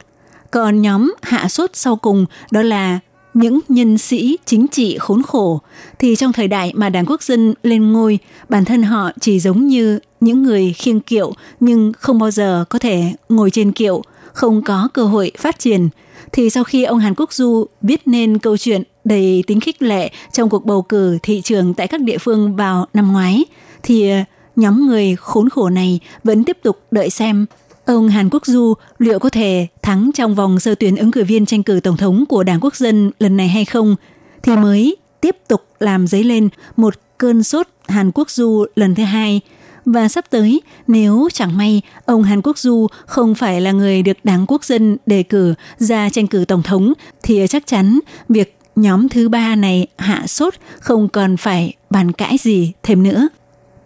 [0.51, 2.99] Còn nhóm hạ sốt sau cùng đó là
[3.33, 5.61] những nhân sĩ chính trị khốn khổ.
[5.99, 9.67] Thì trong thời đại mà đảng quốc dân lên ngôi, bản thân họ chỉ giống
[9.67, 14.01] như những người khiêng kiệu nhưng không bao giờ có thể ngồi trên kiệu,
[14.33, 15.89] không có cơ hội phát triển.
[16.31, 20.11] Thì sau khi ông Hàn Quốc Du viết nên câu chuyện đầy tính khích lệ
[20.31, 23.45] trong cuộc bầu cử thị trường tại các địa phương vào năm ngoái,
[23.83, 24.17] thì ờ,
[24.55, 27.45] nhóm người khốn khổ này vẫn tiếp tục đợi xem
[27.85, 31.45] ông Hàn Quốc Du liệu có thể thắng trong vòng sơ tuyển ứng cử viên
[31.45, 33.95] tranh cử tổng thống của Đảng Quốc dân lần này hay không,
[34.43, 39.03] thì mới tiếp tục làm dấy lên một cơn sốt Hàn Quốc Du lần thứ
[39.03, 39.41] hai.
[39.85, 44.17] Và sắp tới, nếu chẳng may ông Hàn Quốc Du không phải là người được
[44.23, 46.93] Đảng Quốc dân đề cử ra tranh cử tổng thống,
[47.23, 47.99] thì chắc chắn
[48.29, 53.27] việc nhóm thứ ba này hạ sốt không còn phải bàn cãi gì thêm nữa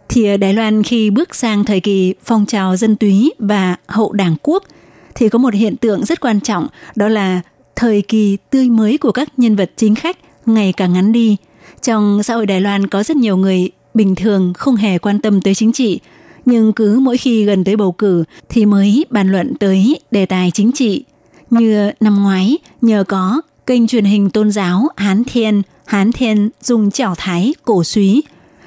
[0.09, 4.35] thì Đài Loan khi bước sang thời kỳ phong trào dân túy và hậu đảng
[4.41, 4.63] quốc
[5.15, 7.41] thì có một hiện tượng rất quan trọng đó là
[7.75, 11.37] thời kỳ tươi mới của các nhân vật chính khách ngày càng ngắn đi.
[11.81, 15.41] Trong xã hội Đài Loan có rất nhiều người bình thường không hề quan tâm
[15.41, 15.99] tới chính trị,
[16.45, 20.51] nhưng cứ mỗi khi gần tới bầu cử thì mới bàn luận tới đề tài
[20.51, 21.03] chính trị.
[21.49, 26.91] Như năm ngoái, nhờ có kênh truyền hình tôn giáo Hán Thiên, Hán Thiên dùng
[26.91, 28.23] chảo thái cổ suý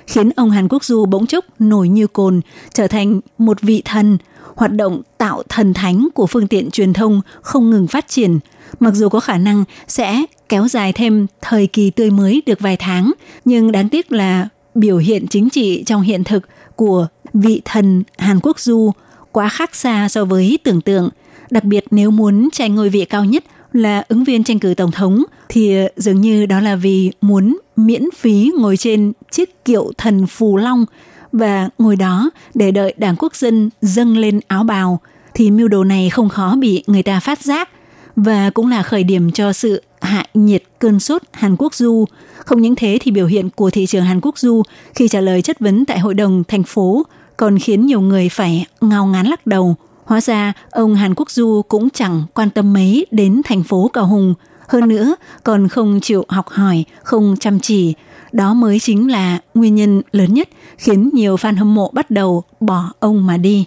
[0.07, 2.41] khiến ông Hàn Quốc Du bỗng chốc nổi như cồn,
[2.75, 4.19] trở thành một vị thần,
[4.55, 8.39] hoạt động tạo thần thánh của phương tiện truyền thông không ngừng phát triển,
[8.81, 12.77] mặc dù có khả năng sẽ kéo dài thêm thời kỳ tươi mới được vài
[12.77, 13.13] tháng,
[13.45, 18.41] nhưng đáng tiếc là biểu hiện chính trị trong hiện thực của vị thần Hàn
[18.43, 18.93] Quốc Du
[19.33, 21.09] quá khác xa so với tưởng tượng,
[21.51, 23.45] đặc biệt nếu muốn tranh ngôi vị cao nhất
[23.75, 27.59] là ứng viên tranh cử tổng thống thì ờ, dường như đó là vì muốn
[27.77, 30.85] miễn phí ngồi trên chiếc kiệu thần phù long
[31.33, 35.01] và ngồi đó để đợi đảng quốc dân dâng lên áo bào
[35.35, 37.69] thì mưu đồ này không khó bị người ta phát giác
[38.17, 42.05] và cũng là khởi điểm cho sự hạ nhiệt cơn sốt Hàn Quốc du.
[42.39, 44.63] Không những thế thì biểu hiện của thị trường Hàn Quốc du
[44.95, 47.07] khi trả lời chất vấn tại hội đồng thành phố
[47.37, 49.77] còn khiến nhiều người phải ngao ngán lắc đầu.
[50.05, 54.07] Hóa ra, ông Hàn Quốc Du cũng chẳng quan tâm mấy đến thành phố Cao
[54.07, 54.35] Hùng.
[54.69, 57.95] Hơn nữa, còn không chịu học hỏi, không chăm chỉ.
[58.33, 62.43] Đó mới chính là nguyên nhân lớn nhất khiến nhiều fan hâm mộ bắt đầu
[62.61, 63.65] bỏ ông mà đi.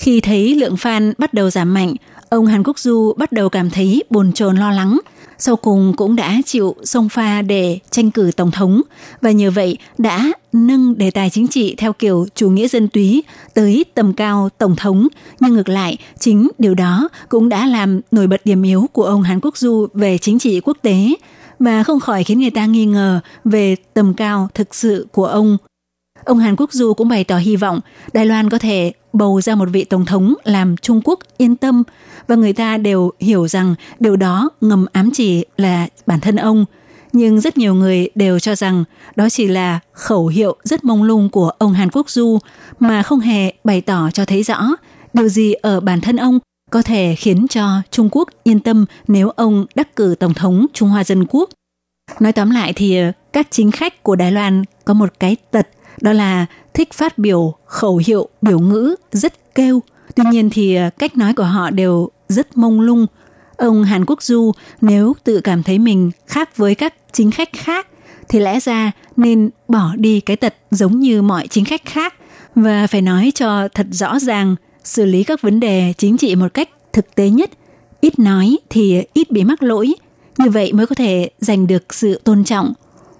[0.00, 1.94] Khi thấy lượng fan bắt đầu giảm mạnh,
[2.28, 4.98] ông Hàn Quốc Du bắt đầu cảm thấy bồn chồn lo lắng–
[5.44, 8.82] sau cùng cũng đã chịu sông pha để tranh cử tổng thống
[9.20, 13.22] và nhờ vậy đã nâng đề tài chính trị theo kiểu chủ nghĩa dân túy
[13.54, 15.08] tới tầm cao tổng thống
[15.40, 19.22] nhưng ngược lại chính điều đó cũng đã làm nổi bật điểm yếu của ông
[19.22, 21.14] Hàn Quốc Du về chính trị quốc tế
[21.58, 25.56] và không khỏi khiến người ta nghi ngờ về tầm cao thực sự của ông.
[26.24, 27.80] Ông Hàn Quốc Du cũng bày tỏ hy vọng
[28.12, 31.82] Đài Loan có thể bầu ra một vị tổng thống làm Trung Quốc yên tâm
[32.26, 36.64] và người ta đều hiểu rằng điều đó ngầm ám chỉ là bản thân ông.
[37.12, 38.84] Nhưng rất nhiều người đều cho rằng
[39.16, 42.38] đó chỉ là khẩu hiệu rất mông lung của ông Hàn Quốc Du
[42.78, 44.68] mà không hề bày tỏ cho thấy rõ
[45.14, 46.38] điều gì ở bản thân ông
[46.70, 50.88] có thể khiến cho Trung Quốc yên tâm nếu ông đắc cử Tổng thống Trung
[50.88, 51.50] Hoa Dân Quốc.
[52.20, 53.00] Nói tóm lại thì
[53.32, 55.68] các chính khách của Đài Loan có một cái tật
[56.02, 59.82] đó là thích phát biểu khẩu hiệu, biểu ngữ rất kêu.
[60.14, 63.06] Tuy nhiên thì à, cách nói của họ đều rất mông lung.
[63.56, 67.86] Ông Hàn Quốc Du, nếu tự cảm thấy mình khác với các chính khách khác,
[68.28, 72.14] thì lẽ ra nên bỏ đi cái tật giống như mọi chính khách khác
[72.54, 76.54] và phải nói cho thật rõ ràng, xử lý các vấn đề chính trị một
[76.54, 77.50] cách thực tế nhất.
[78.00, 79.94] Ít nói thì ít bị mắc lỗi.
[80.38, 82.72] Như vậy mới có thể giành được sự tôn trọng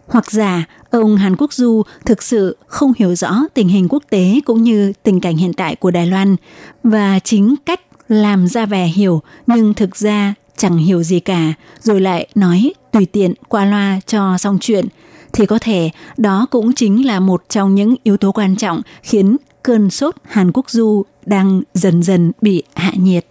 [0.06, 4.40] hoặc giả ông Hàn Quốc Du thực sự không hiểu rõ tình hình quốc tế
[4.44, 6.36] cũng như tình cảnh hiện tại của Đài Loan
[6.82, 12.00] và chính cách làm ra vẻ hiểu nhưng thực ra chẳng hiểu gì cả rồi
[12.00, 14.86] lại nói tùy tiện qua loa cho xong chuyện
[15.32, 19.36] thì có thể đó cũng chính là một trong những yếu tố quan trọng khiến
[19.62, 23.26] cơn sốt Hàn Quốc Du đang dần dần bị hạ nhiệt.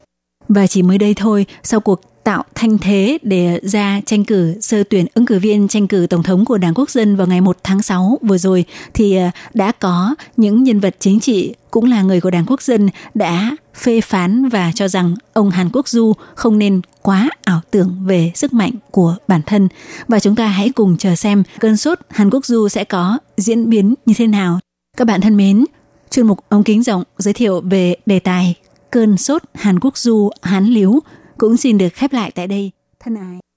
[0.48, 4.84] Và chỉ mới đây thôi, sau cuộc tạo thanh thế để ra tranh cử sơ
[4.90, 7.58] tuyển ứng cử viên tranh cử tổng thống của Đảng Quốc dân vào ngày 1
[7.64, 12.02] tháng 6 vừa rồi thì ờ, đã có những nhân vật chính trị cũng là
[12.02, 16.14] người của Đảng Quốc dân đã phê phán và cho rằng ông Hàn Quốc Du
[16.36, 19.68] không nên quá ảo tưởng về sức mạnh của bản thân
[20.08, 23.70] và chúng ta hãy cùng chờ xem cơn sốt Hàn Quốc Du sẽ có diễn
[23.70, 24.60] biến như thế nào.
[24.98, 25.66] Các bạn thân mến,
[26.12, 28.56] chuyên mục ống kính rộng giới thiệu về đề tài
[28.92, 31.00] cơn sốt Hàn Quốc Du Hán Liếu
[31.42, 32.72] cũng xin được khép lại tại đây.
[33.00, 33.51] Thân ái.